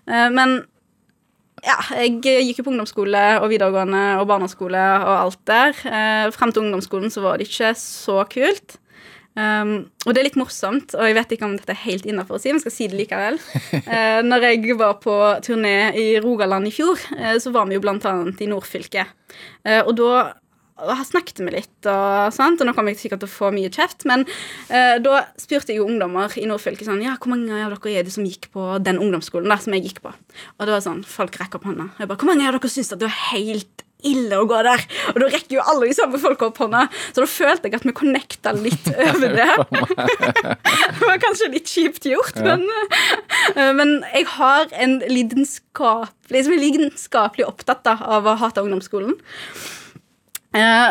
[0.07, 0.61] Men
[1.63, 5.83] ja, jeg gikk jo på ungdomsskole og videregående og barneskole og alt der.
[5.87, 8.79] Eh, frem til ungdomsskolen så var det ikke så kult.
[9.33, 12.37] Um, og det er litt morsomt, og jeg vet ikke om dette er helt innafor
[12.37, 13.39] å si, men skal si det likevel.
[13.87, 15.15] Uh, når jeg var på
[15.47, 19.15] turné i Rogaland i fjor, uh, så var vi jo annet i nordfylket.
[19.65, 20.11] Uh, og da
[20.91, 24.07] her snakket vi litt, og, og nå kommer jeg sikkert til å få mye kjeft,
[24.09, 24.25] men
[24.73, 28.07] eh, da spurte jeg jo ungdommer i nordfylket sånn Ja, hvor mange av dere er
[28.07, 30.13] det som gikk på den ungdomsskolen der som jeg gikk på?
[30.59, 31.93] Og det var sånn, folk rekker opp hånda.
[31.99, 34.83] Jeg bare, Hvor mange av dere syns det var helt ille å gå der?
[35.13, 36.87] Og da rekker jo alle de samme folka opp hånda.
[37.13, 39.51] Så da følte jeg at vi connecta litt over det.
[40.99, 42.67] det var kanskje litt kjipt gjort, men,
[43.55, 49.17] eh, men jeg har en lidenskapelig, liksom lidenskapelig opptatt av å hate ungdomsskolen.
[50.53, 50.89] Eh,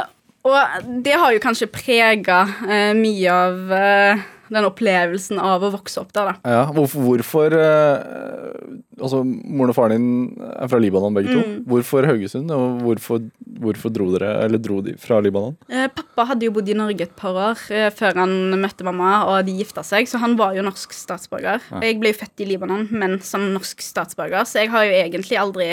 [0.47, 6.01] og det har jo kanskje prega eh, mye av eh, den opplevelsen av å vokse
[6.01, 6.53] opp der, da.
[6.57, 11.43] Ja, hvorfor, hvorfor eh, Altså, moren og faren din er fra Libanon, begge to.
[11.65, 13.23] Hvorfor Haugesund, og hvorfor,
[13.63, 15.55] hvorfor dro dere, eller dro de fra Libanon?
[15.71, 19.23] Eh, pappa hadde jo bodd i Norge et par år eh, før han møtte mamma,
[19.31, 21.63] og de gifta seg, så han var jo norsk statsborger.
[21.71, 21.81] Ja.
[21.87, 25.41] jeg ble jo født i Libanon, men som norsk statsborger, så jeg har jo egentlig
[25.41, 25.71] aldri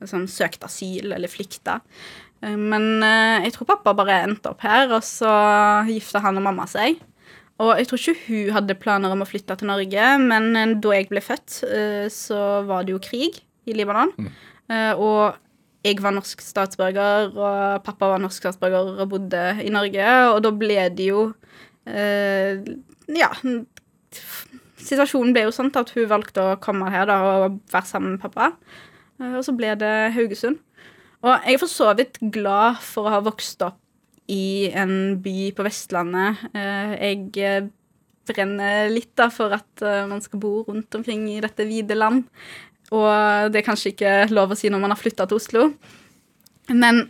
[0.00, 1.82] liksom, søkt asyl eller flykta.
[2.42, 5.30] Eh, Men eh, jeg tror pappa bare endte opp her, og så
[5.88, 6.98] gifta han og mamma seg.
[7.62, 10.96] Og jeg tror ikke hun hadde planer om å flytte til Norge, men eh, da
[10.96, 11.60] jeg ble født,
[12.10, 13.38] så var det jo krig
[13.70, 14.10] i Libanon.
[14.72, 15.36] Eh, Og
[15.84, 20.50] jeg var norsk statsborger, og pappa var norsk statsborger og bodde i Norge, og da
[20.54, 21.28] ble det jo
[23.10, 23.28] Ja.
[24.82, 27.16] Situasjonen ble jo sånn at hun valgte å komme her da,
[27.46, 28.52] og være sammen med pappa.
[29.22, 30.58] Og så ble det Haugesund.
[31.22, 33.78] Og jeg er for så vidt glad for å ha vokst opp
[34.32, 36.42] i en by på Vestlandet.
[36.54, 37.70] Eh, Jeg eh,
[38.26, 42.24] brenner litt da for at eh, man skal bo rundt omkring i dette vide land.
[42.92, 45.68] Og det er kanskje ikke lov å si når man har flytta til Oslo.
[46.70, 47.06] Men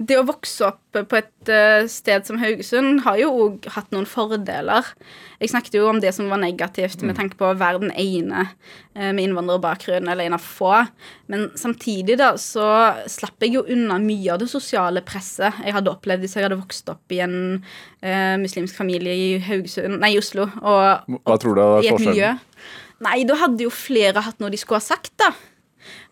[0.00, 4.06] det å vokse opp på et eh, sted som Haugesund har jo òg hatt noen
[4.08, 4.88] fordeler.
[5.40, 8.46] Jeg snakket jo om det som var negativt med tanke på å være den ene
[8.96, 10.72] eh, med innvandrerbakgrunn, eller en av få.
[11.32, 12.66] Men samtidig da så
[13.10, 16.60] slapp jeg jo unna mye av det sosiale presset jeg hadde opplevd hvis jeg hadde
[16.60, 20.48] vokst opp i en uh, muslimsk familie i Haugesund, nei, i Oslo.
[20.60, 22.42] Og Hva tror du er forskjellen?
[23.02, 25.32] Nei, da hadde jo flere hatt noe de skulle ha sagt, da.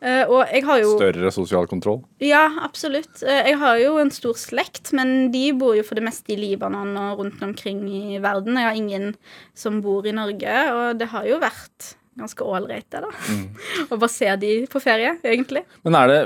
[0.01, 2.01] Eh, og jeg har jo Større sosial kontroll.
[2.25, 3.23] Ja, absolutt.
[3.23, 6.39] Eh, Jeg har jo en stor slekt, men de bor jo for det meste i
[6.41, 8.57] Libanon og rundt omkring i verden.
[8.59, 9.15] Jeg har ingen
[9.55, 13.11] som bor i Norge, og det har jo vært ganske ålreit, det, da.
[13.95, 15.63] Å bare se de på ferie, egentlig.
[15.87, 16.19] Men er det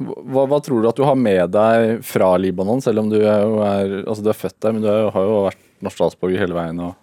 [0.00, 3.42] hva, hva tror du at du har med deg fra Libanon, selv om du er,
[3.44, 6.56] jo er, altså du er født der, men du har jo vært norsk statsborger hele
[6.56, 6.80] veien?
[6.88, 6.96] Og,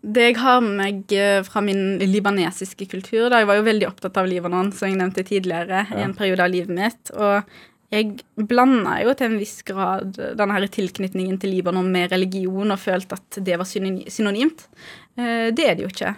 [0.00, 3.88] Det jeg har med meg eh, fra min libanesiske kultur da, Jeg var jo veldig
[3.88, 7.10] opptatt av Libanon, som jeg nevnte tidligere, i en periode av livet mitt.
[7.18, 7.42] Og
[7.90, 12.78] jeg blanda jo til en viss grad denne her tilknytningen til Libanon med religion og
[12.82, 14.68] følte at det var synonymt.
[15.18, 16.14] Eh, Det er det jo ikke.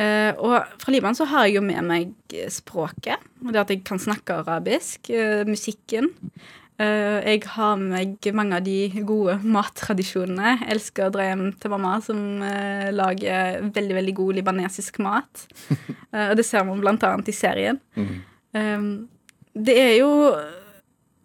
[0.00, 3.20] Eh, og fra Libanon så har jeg jo med meg språket.
[3.44, 5.10] og Det at jeg kan snakke arabisk.
[5.44, 6.08] musikken.
[6.80, 10.54] Eh, jeg har med meg mange av de gode mattradisjonene.
[10.62, 15.46] Jeg elsker å dra hjem til mamma, som eh, lager veldig veldig god libanesisk mat.
[16.12, 17.78] Eh, og det ser man annet i serien.
[17.96, 19.06] Mm.
[19.56, 20.10] det er jo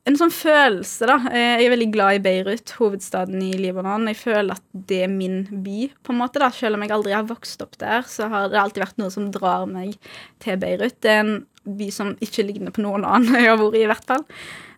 [0.08, 1.18] en sånn følelse, da.
[1.28, 4.08] Jeg er veldig glad i Beirut, hovedstaden i Libanon.
[4.08, 6.40] Jeg føler at det er min by, på en måte.
[6.40, 6.48] da.
[6.56, 9.28] Selv om jeg aldri har vokst opp der, så har det alltid vært noe som
[9.36, 10.00] drar meg
[10.40, 10.96] til Beirut.
[11.04, 11.36] Det er en
[11.68, 14.24] by som ikke ligner på noen annen jeg har vært i, i hvert fall.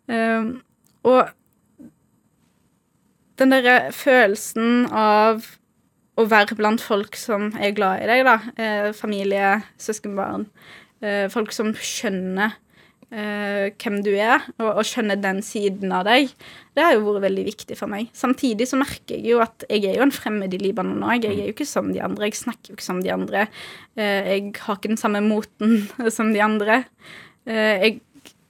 [0.10, 0.60] Um,
[1.08, 1.30] og
[3.40, 5.46] den derre følelsen av
[6.20, 8.40] å være blant folk som er glad i deg, da.
[8.60, 10.50] Eh, familie, søskenbarn.
[11.00, 12.58] Eh, folk som skjønner
[13.10, 16.34] eh, hvem du er, og, og skjønner den siden av deg.
[16.76, 18.12] Det har jo vært veldig viktig for meg.
[18.18, 21.24] Samtidig så merker jeg jo at jeg er jo en fremmed i Libanon òg.
[21.24, 22.30] Jeg er jo ikke som de andre.
[22.30, 23.48] Jeg snakker jo ikke som de andre.
[23.96, 25.88] Eh, jeg har ikke den samme moten
[26.18, 26.84] som de andre.
[27.48, 28.00] Eh, jeg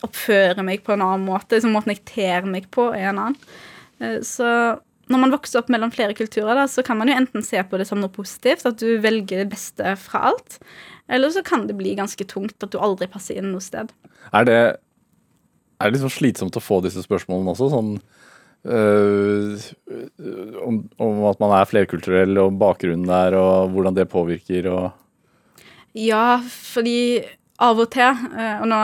[0.05, 1.59] oppfører meg på en annen måte.
[1.61, 3.49] Så måten jeg ter meg på, er en annen.
[3.99, 4.47] Eh, Så
[5.09, 7.79] når man vokser opp mellom flere kulturer, da, så kan man jo enten se på
[7.81, 10.59] det som noe positivt, at du velger det beste fra alt,
[11.09, 13.89] eller så kan det bli ganske tungt at du aldri passer inn noe sted.
[14.31, 14.61] er det
[15.79, 17.69] er det sånn slitsomt å få disse spørsmålene også?
[17.71, 17.91] Sånn
[18.67, 19.67] øh,
[20.67, 24.89] om, om at man er flerkulturell, og bakgrunnen der, og hvordan det påvirker og
[25.97, 27.23] Ja, fordi
[27.59, 28.77] av og til, eh, og nå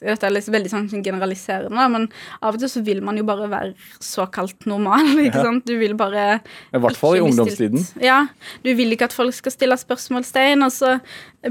[0.00, 2.06] dette er liksom veldig sånn generaliserende, men
[2.40, 5.66] av og til så vil man jo bare være såkalt normal, ikke sant?
[5.68, 6.40] Du vil bare
[6.72, 7.84] I hvert fall i ungdomstiden.
[8.02, 8.24] Ja,
[8.64, 10.96] du vil ikke at folk skal stille spørsmålstegn, og så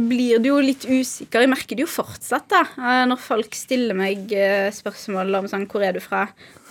[0.01, 1.43] blir du jo litt usikker.
[1.43, 5.67] Jeg merker det jo fortsatt, da, eh, når folk stiller meg eh, spørsmål om sånn
[5.69, 6.23] Hvor er du fra?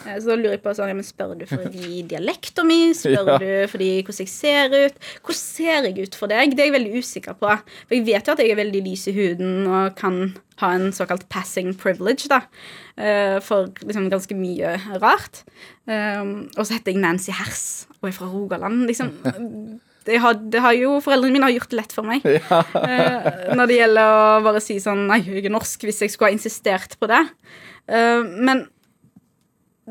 [0.02, 2.94] Så da lurer jeg på sånn, men Spør du fordi dialekten min?
[2.98, 3.36] Spør Ja.
[3.38, 4.96] du fordi hvordan jeg ser ut?
[5.22, 6.56] Hvordan ser jeg ut for deg?
[6.56, 7.52] Det er jeg veldig usikker på.
[7.86, 10.18] For jeg vet jo at jeg er veldig lys i huden og kan
[10.62, 12.40] ha en såkalt passing privilege, da.
[12.98, 15.44] eh, For liksom ganske mye rart.
[15.86, 18.86] Og så heter jeg Nancy Hers og er fra Rogaland.
[18.90, 19.14] Liksom.
[20.06, 22.26] Det har, har jo, Foreldrene mine har gjort det lett for meg.
[22.82, 26.30] Eh, når det gjelder å bare si sånn Nei, jeg er norsk, hvis jeg skulle
[26.30, 27.20] ha insistert på det.
[27.86, 28.64] Eh, men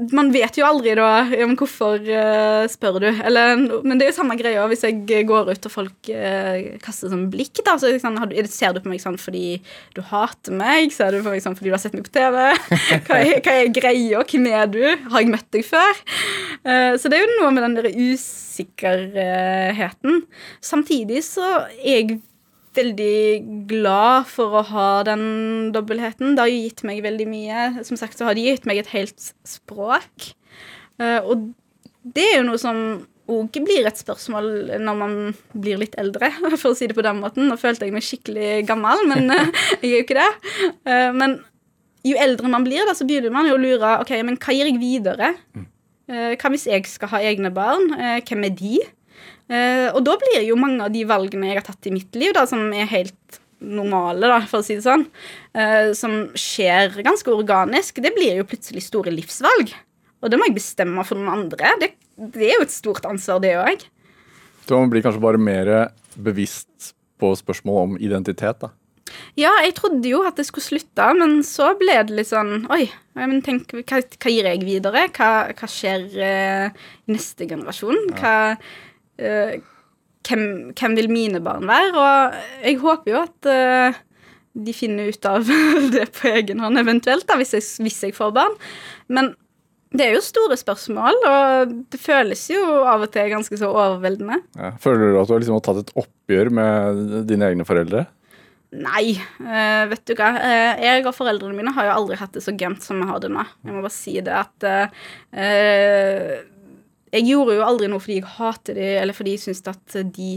[0.10, 3.10] man vet jo aldri da men hvorfor uh, spør du.
[3.12, 4.96] Eller, men det er jo samme greia hvis jeg
[5.30, 7.58] går ut og folk uh, kaster sånn blikk.
[7.66, 9.48] da, så sånn, har du, er Ser du på meg sånn fordi
[9.96, 10.82] du hater meg?
[10.96, 12.36] Ser du på meg sånn fordi du har sett meg på TV?
[13.08, 14.20] Hva er, hva er greia?
[14.32, 14.86] Hvem er du?
[15.12, 15.94] Har jeg møtt deg før?
[16.66, 20.14] Uh, så det er jo noe med den der usikkerheten.
[20.64, 21.48] Samtidig så
[21.78, 22.08] er jeg
[22.78, 26.36] veldig glad for å ha den dobbeltheten.
[26.36, 27.70] Det har jo gitt meg veldig mye.
[27.88, 30.32] Som sagt så har det gitt meg et helt språk.
[31.02, 31.52] Eh, og
[32.02, 32.78] det er jo noe som
[33.32, 34.48] òg blir et spørsmål
[34.82, 35.16] når man
[35.54, 37.48] blir litt eldre, for å si det på den måten.
[37.50, 40.30] Nå følte jeg meg skikkelig gammel, men eh, jeg er jo ikke det.
[40.86, 41.40] Eh, men
[42.08, 44.70] jo eldre man blir, da, så begynner man jo å lure ok, men hva gir
[44.72, 45.36] jeg videre.
[46.10, 47.94] Eh, hva hvis jeg skal ha egne barn?
[48.26, 48.80] Hvem er de?
[49.52, 52.32] Eh, og da blir jo mange av de valgene jeg har tatt i mitt liv,
[52.38, 55.06] da, som er helt normale, da, for å si det sånn,
[55.54, 59.74] eh, som skjer ganske organisk, det blir jo plutselig store livsvalg.
[60.22, 61.76] Og det må jeg bestemme for noen andre.
[61.82, 61.92] Det,
[62.38, 63.88] det er jo et stort ansvar, det òg.
[64.72, 65.70] Man blir kanskje bare mer
[66.16, 68.72] bevisst på spørsmål om identitet, da.
[69.36, 72.86] Ja, jeg trodde jo at det skulle slutte, men så ble det litt sånn Oi,
[73.18, 75.04] men tenk, hva, hva gir jeg videre?
[75.16, 78.14] Hva, hva skjer eh, i neste generasjon?
[78.16, 78.56] Hva,
[79.20, 79.60] eh,
[80.28, 80.46] hvem,
[80.78, 81.92] hvem vil mine barn være?
[81.98, 84.02] Og jeg håper jo at uh,
[84.54, 85.48] de finner ut av
[85.96, 88.58] det på egen hånd, eventuelt, da, hvis jeg, hvis jeg får barn.
[89.12, 89.34] Men
[89.92, 94.40] det er jo store spørsmål, og det føles jo av og til ganske så overveldende.
[94.56, 94.72] Ja.
[94.80, 98.06] Føler du at du har liksom tatt et oppgjør med dine egne foreldre?
[98.72, 100.30] Nei, uh, vet du hva.
[100.40, 103.20] Uh, jeg og foreldrene mine har jo aldri hatt det så gømt som vi har
[103.20, 103.44] det nå.
[103.66, 106.38] Jeg må bare si det at eh,
[107.12, 110.34] Jeg gjorde jo aldri noe fordi jeg hater dem, eller fordi jeg syns at de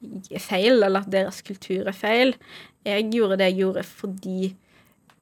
[0.00, 2.34] er feil, eller at deres kultur er feil.
[2.86, 4.52] Jeg gjorde det jeg gjorde fordi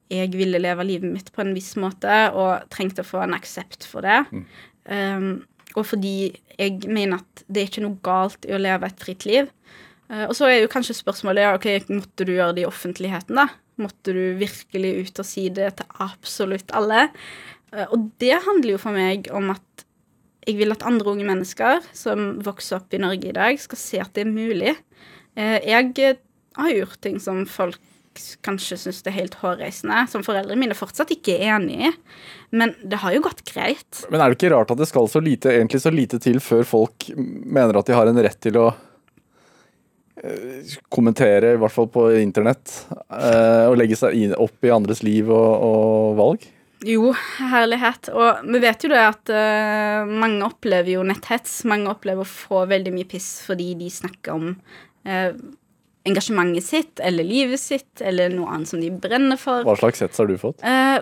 [0.09, 3.85] jeg ville leve livet mitt på en viss måte og trengte å få en aksept
[3.85, 4.23] for det.
[4.89, 5.43] Um,
[5.77, 9.27] og fordi jeg mener at det er ikke noe galt i å leve et fritt
[9.29, 9.51] liv.
[10.09, 13.37] Uh, og så er jo kanskje spørsmålet ja, ok, måtte du gjøre det i offentligheten,
[13.37, 13.49] da?
[13.79, 17.05] Måtte du virkelig ut og si det til absolutt alle?
[17.69, 19.85] Uh, og det handler jo for meg om at
[20.47, 24.01] jeg vil at andre unge mennesker som vokser opp i Norge i dag, skal se
[24.01, 24.75] at det er mulig.
[25.35, 26.19] Eh, Jeg eh,
[26.57, 27.79] har gjort ting som folk
[28.43, 31.91] kanskje syns er helt hårreisende, som foreldrene mine fortsatt ikke er enig i.
[32.51, 34.01] Men det har jo gått greit.
[34.11, 36.65] Men er det ikke rart at det skal så lite, egentlig så lite til før
[36.67, 38.67] folk mener at de har en rett til å
[40.23, 42.73] eh, kommentere, i hvert fall på internett,
[43.07, 46.49] og legge seg opp i andres liv og, og valg?
[46.87, 47.11] Jo,
[47.51, 48.11] herlighet.
[48.15, 51.61] Og vi vet jo det at uh, mange opplever jo netthets.
[51.67, 55.31] Mange opplever å få veldig mye piss fordi de snakker om uh,
[56.07, 59.65] engasjementet sitt, eller livet sitt, eller noe annet som de brenner for.
[59.67, 60.63] Hva slags hets har du fått?
[60.63, 60.99] Eh,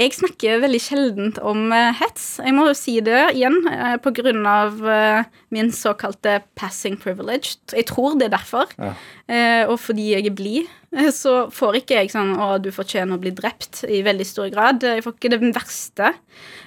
[0.00, 2.38] jeg snakker veldig sjeldent om eh, hets.
[2.40, 3.98] Jeg må jo si det igjen, pga.
[4.00, 7.58] på grunn av eh, min såkalte passing privilege.
[7.74, 8.72] Jeg tror det er derfor.
[8.80, 8.94] Ja.
[9.28, 13.18] Eh, og fordi jeg er blid, eh, så får ikke jeg sånn 'Å, du fortjener
[13.18, 14.82] å bli drept' i veldig stor grad.
[14.82, 16.14] Jeg får ikke det verste.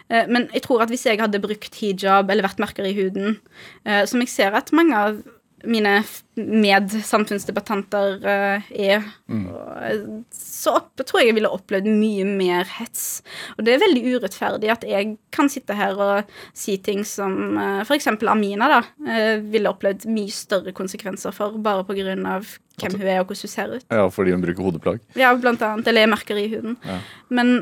[0.09, 3.39] Eh, men jeg tror at hvis jeg hadde brukt hijab eller vært mørkere i huden,
[3.85, 5.23] eh, som jeg ser at mange av
[5.63, 5.93] mine
[6.35, 10.01] medsamfunnsdebattanter uh, er, eh,
[10.33, 13.21] så opp, tror jeg jeg ville opplevd mye mer hets.
[13.57, 17.81] Og det er veldig urettferdig at jeg kan sitte her og si ting som uh,
[17.85, 18.09] f.eks.
[18.31, 23.29] Amina da, uh, ville opplevd mye større konsekvenser for, bare av hvem hun er og
[23.29, 23.85] hvordan hun ser ut.
[23.87, 25.03] Ja, fordi hun bruker hodeplagg.
[25.19, 25.87] Ja, blant annet.
[25.87, 26.79] Eller er merker i huden.
[26.87, 26.99] Ja.
[27.33, 27.61] Men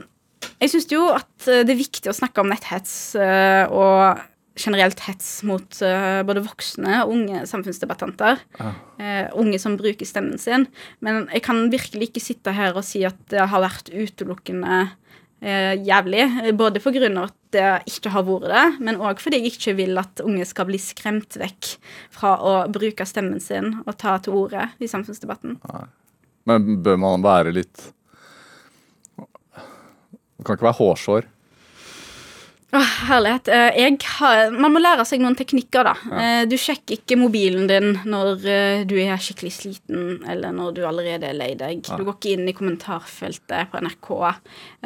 [0.62, 4.22] jeg syns jo at eh, det er viktig å snakke om netthets eh, og
[4.62, 8.42] generelt hets mot uh, både voksne og unge samfunnsdebattanter.
[8.62, 8.80] Ah.
[9.02, 10.68] Uh, unge som bruker stemmen sin.
[11.04, 15.76] Men jeg kan virkelig ikke sitte her og si at det har vært utelukkende uh,
[15.82, 16.28] jævlig.
[16.60, 19.76] Både på grunn av at det ikke har vært det, men òg fordi jeg ikke
[19.82, 21.74] vil at unge skal bli skremt vekk
[22.14, 25.58] fra å bruke stemmen sin og ta til orde i samfunnsdebatten.
[26.50, 27.92] Men bør man være litt
[29.20, 31.28] Det kan ikke være hårsår.
[32.74, 33.48] Åh, herlighet.
[33.52, 35.92] Eh, har, man må lære seg noen teknikker, da.
[36.08, 36.28] Ja.
[36.48, 41.28] Du sjekker ikke mobilen din når eh, du er skikkelig sliten, eller når du allerede
[41.28, 41.82] er lei deg.
[41.84, 44.12] Du går ikke inn i kommentarfeltet på NRK.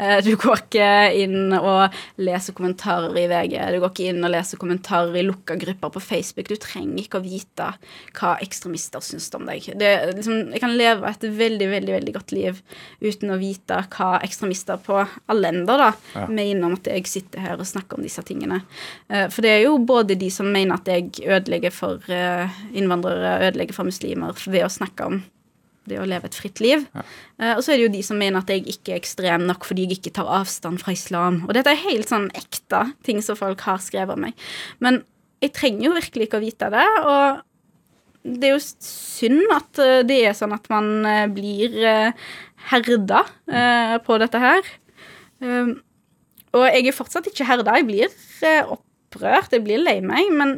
[0.02, 0.88] Eh, Du går ikke
[1.22, 1.94] inn og
[2.26, 3.54] leser kommentarer i VG.
[3.76, 6.50] Du går ikke inn og leser kommentarer i lukka grupper på Facebook.
[6.50, 7.70] Du trenger ikke å vite
[8.18, 9.70] hva ekstremister syns om deg.
[9.78, 12.64] Det, liksom, jeg kan leve et veldig, veldig veldig godt liv
[13.06, 15.94] uten å vite hva ekstremister på alle ender da,
[16.34, 18.62] mener om at jeg sitter her og snakker om disse tingene.
[19.10, 23.50] Eh, For det er jo både de som mener at jeg ødelegger for eh, innvandrere,
[23.50, 25.24] ødelegger for muslimer ved å snakke om
[25.86, 26.88] det å leve et fritt liv.
[26.96, 27.04] Ja.
[27.54, 29.84] Og så er det jo de som mener at jeg ikke er ekstrem nok fordi
[29.86, 31.44] jeg ikke tar avstand fra islam.
[31.46, 34.48] Og dette er helt sånn ekte ting som folk har skrevet om meg.
[34.82, 35.04] Men
[35.46, 36.88] jeg trenger jo virkelig ikke å vite det.
[37.06, 37.44] og
[38.26, 42.30] det er jo synd at eh, det er sånn at man eh, blir eh,
[42.72, 44.72] herda eh, på dette her.
[46.56, 47.76] Og jeg er fortsatt ikke herda.
[47.80, 48.10] Jeg blir
[48.48, 50.32] eh, opprørt, jeg blir lei meg.
[50.32, 50.56] Men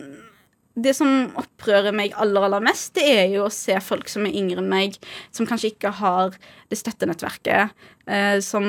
[0.77, 4.35] det som opprører meg aller, aller mest, det er jo å se folk som er
[4.37, 4.97] yngre enn meg,
[5.33, 6.37] som kanskje ikke har
[6.69, 7.73] det støttenettverket,
[8.05, 8.67] eh, som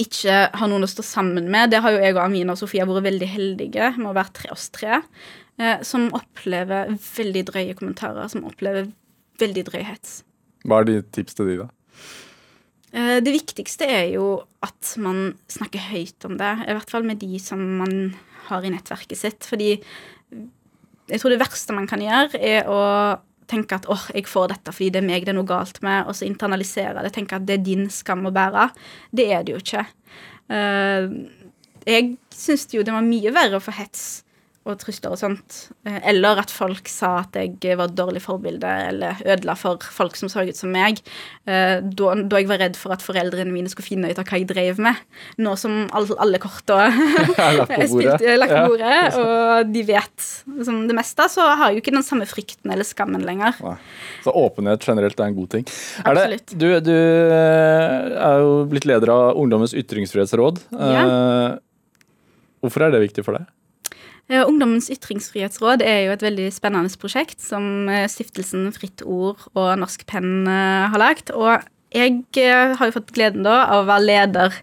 [0.00, 1.70] ikke har noen å stå sammen med.
[1.72, 4.50] Det har jo jeg og Amina og Sofia vært veldig heldige med å være tre,
[4.52, 5.00] oss tre.
[5.62, 8.90] Eh, som opplever veldig drøye kommentarer, som opplever
[9.40, 10.22] veldig drøy hets.
[10.66, 11.68] Hva er ditt tips til de, da?
[12.94, 17.18] Eh, Det viktigste er jo at man snakker høyt om det, i hvert fall med
[17.22, 18.14] de som man
[18.48, 19.46] har i nettverket sitt.
[19.48, 19.74] Fordi
[21.10, 22.80] jeg tror det verste man kan gjøre, er å
[23.50, 26.06] tenke at åh, jeg får dette fordi det er meg det er noe galt med,
[26.08, 28.70] og så internalisere det, tenke at det er din skam å bære.
[29.12, 29.84] Det er det jo ikke.
[30.54, 31.08] Eh,
[31.84, 34.22] jeg syns jo det var mye verre å få hets
[34.64, 35.56] og trusler og sånt.
[35.84, 40.16] Eh, Eller at folk sa at jeg var et dårlig forbilde, eller ødela for folk
[40.16, 41.02] som så ut som meg.
[41.46, 44.38] eh, Da, da jeg var redd for at foreldrene mine skulle finne ut av hva
[44.40, 44.96] jeg drev med.
[45.38, 48.20] Nå som alle, alle korta Er lagt på bordet.
[48.40, 49.02] lagt på Ja.
[49.20, 52.84] og de vet liksom, det meste, så har jeg jo ikke den samme frykten eller
[52.88, 53.60] skammen lenger.
[53.62, 53.76] Nei.
[54.24, 55.66] Så åpenhet generelt er en god ting.
[56.06, 60.62] Er det, du, du eh, er jo blitt leder av Ungdommens ytringsfrihetsråd.
[60.72, 61.04] Ja.
[62.64, 63.44] Hvorfor er det viktig for deg?
[64.32, 69.74] Eh, Ungdommens ytringsfrihetsråd er jo et veldig spennende prosjekt som eh, stiftelsen Fritt Ord og
[69.82, 71.32] Norsk Penn eh, har lagt.
[71.36, 71.60] Og
[71.94, 74.56] jeg har jo fått gleden da av å være leder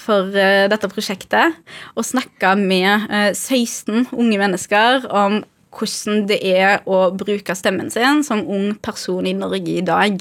[0.00, 1.58] for dette prosjektet
[1.92, 5.42] og snakke med eh, 16 unge mennesker om
[5.74, 10.16] hvordan det er å bruke stemmen sin som ung person i Norge i dag.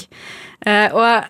[0.93, 1.29] Og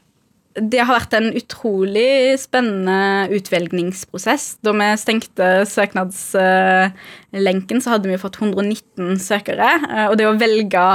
[0.61, 4.45] det har vært en utrolig spennende utvelgningsprosess.
[4.65, 9.69] Da vi stengte søknadslenken, så hadde vi fått 119 søkere.
[9.89, 10.85] eh, Og det å velge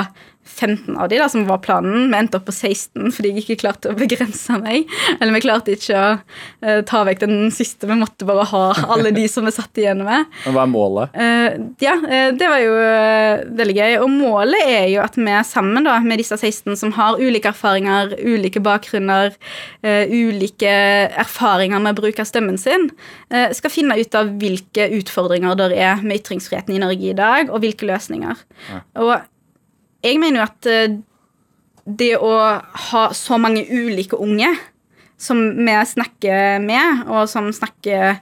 [0.44, 3.60] 15 av de da, som var planen, vi endte opp på 16 fordi jeg ikke
[3.62, 4.90] klarte å begrense meg.
[5.16, 7.88] Eller vi klarte ikke å uh, ta vekk den siste.
[7.88, 10.28] Vi måtte bare ha alle de som vi satt igjen med.
[10.44, 11.16] Men hva er målet?
[11.16, 12.76] Uh, ja, uh, det var jo
[13.60, 13.96] veldig gøy.
[14.04, 18.14] Og målet er jo at vi sammen da, med disse 16 som har ulike erfaringer,
[18.20, 19.34] ulike bakgrunner,
[19.84, 20.70] ulike
[21.24, 22.88] erfaringer med bruk av stemmen sin,
[23.56, 27.62] skal finne ut av hvilke utfordringer det er med ytringsfriheten i Norge i dag, og
[27.64, 28.44] hvilke løsninger.
[29.02, 29.14] Og
[30.04, 30.98] jeg mener jo at eh,
[31.84, 32.32] det å
[32.90, 34.52] ha så mange ulike unge
[35.20, 38.16] som vi snakker med, og som snakker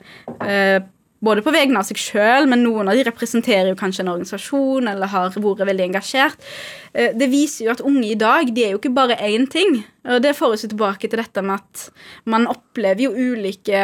[0.45, 0.83] eh,
[1.23, 4.91] både på vegne av seg sjøl, men noen av de representerer jo kanskje en organisasjon
[4.91, 6.39] eller har vært veldig engasjert.
[6.93, 9.83] Eh, Det viser jo at unge i dag de er jo ikke bare én ting.
[10.05, 11.89] Og det får oss tilbake til dette med at
[12.27, 13.83] man opplever jo ulike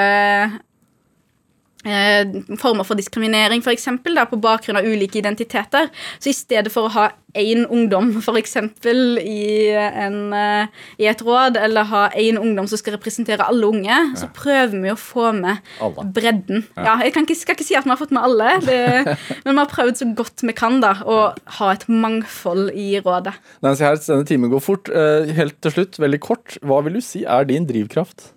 [1.85, 3.87] former for diskriminering, f.eks.
[4.31, 5.89] på bakgrunn av ulike identiteter.
[6.18, 7.09] Så i stedet for å ha
[7.39, 10.66] én ungdom eksempel, i, en, eh,
[10.99, 14.93] i et råd, eller ha én ungdom som skal representere alle unge, så prøver vi
[14.93, 16.07] å få med Alle.
[16.14, 16.64] bredden.
[16.76, 19.55] Ja, jeg kan ikke, skal ikke si at vi har fått med alle, det, men
[19.55, 21.18] vi har prøvd så godt vi kan da, å
[21.61, 23.37] ha et mangfold i rådet.
[23.62, 24.89] Nancy Hertz, denne timen går fort.
[24.89, 26.57] Eh, Helt til slutt, veldig kort.
[26.64, 28.33] Hva vil du si er din drivkraft?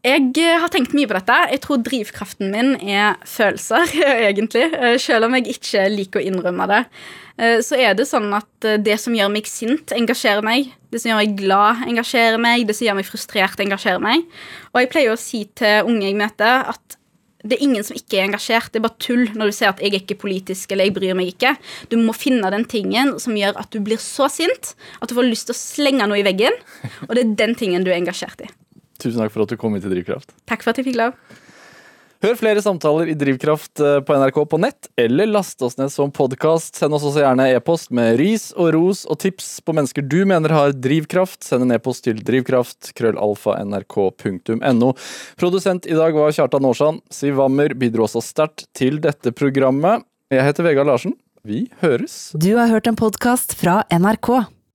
[0.00, 1.34] Jeg eh, har tenkt mye på dette.
[1.52, 3.90] Jeg tror drivkraften min er følelser,
[4.30, 4.62] egentlig.
[4.72, 6.78] Eh, Selv om jeg ikke liker å innrømme det.
[7.36, 10.70] Eh, Så er det sånn at det som gjør meg sint, engasjerer meg.
[10.88, 12.64] Det som gjør meg glad, engasjerer meg.
[12.68, 14.24] Det som gjør meg frustrert, engasjerer meg.
[14.72, 16.96] Og jeg pleier å si til unge jeg møter, at
[17.44, 18.72] det er ingen som ikke er engasjert.
[18.72, 21.16] Det er bare tull når du ser at jeg er ikke politisk eller jeg bryr
[21.16, 21.54] meg ikke.
[21.92, 25.28] Du må finne den tingen som gjør at du blir så sint at du får
[25.28, 26.56] lyst til å slenge noe i veggen.
[27.08, 28.50] Og det er den tingen du er engasjert i.
[29.00, 30.34] Tusen takk for at du kom hit til Drivkraft.
[30.50, 31.16] Takk for at jeg fikk lov.
[32.20, 36.10] Hør flere samtaler i Drivkraft eh, på NRK på nett, eller last oss ned som
[36.12, 36.76] podkast.
[36.76, 40.52] Send oss også gjerne e-post med ris og ros og tips på mennesker du mener
[40.52, 41.40] har drivkraft.
[41.48, 44.92] Send en e-post til drivkraft, krøllalfa, nrk.no.
[45.40, 47.00] Produsent i dag var Kjartan Aarsand.
[47.08, 50.04] Siv Wammer bidro også sterkt til dette programmet.
[50.28, 51.16] Jeg heter Vegard Larsen.
[51.40, 52.34] Vi høres.
[52.36, 54.59] Du har hørt en podkast fra NRK.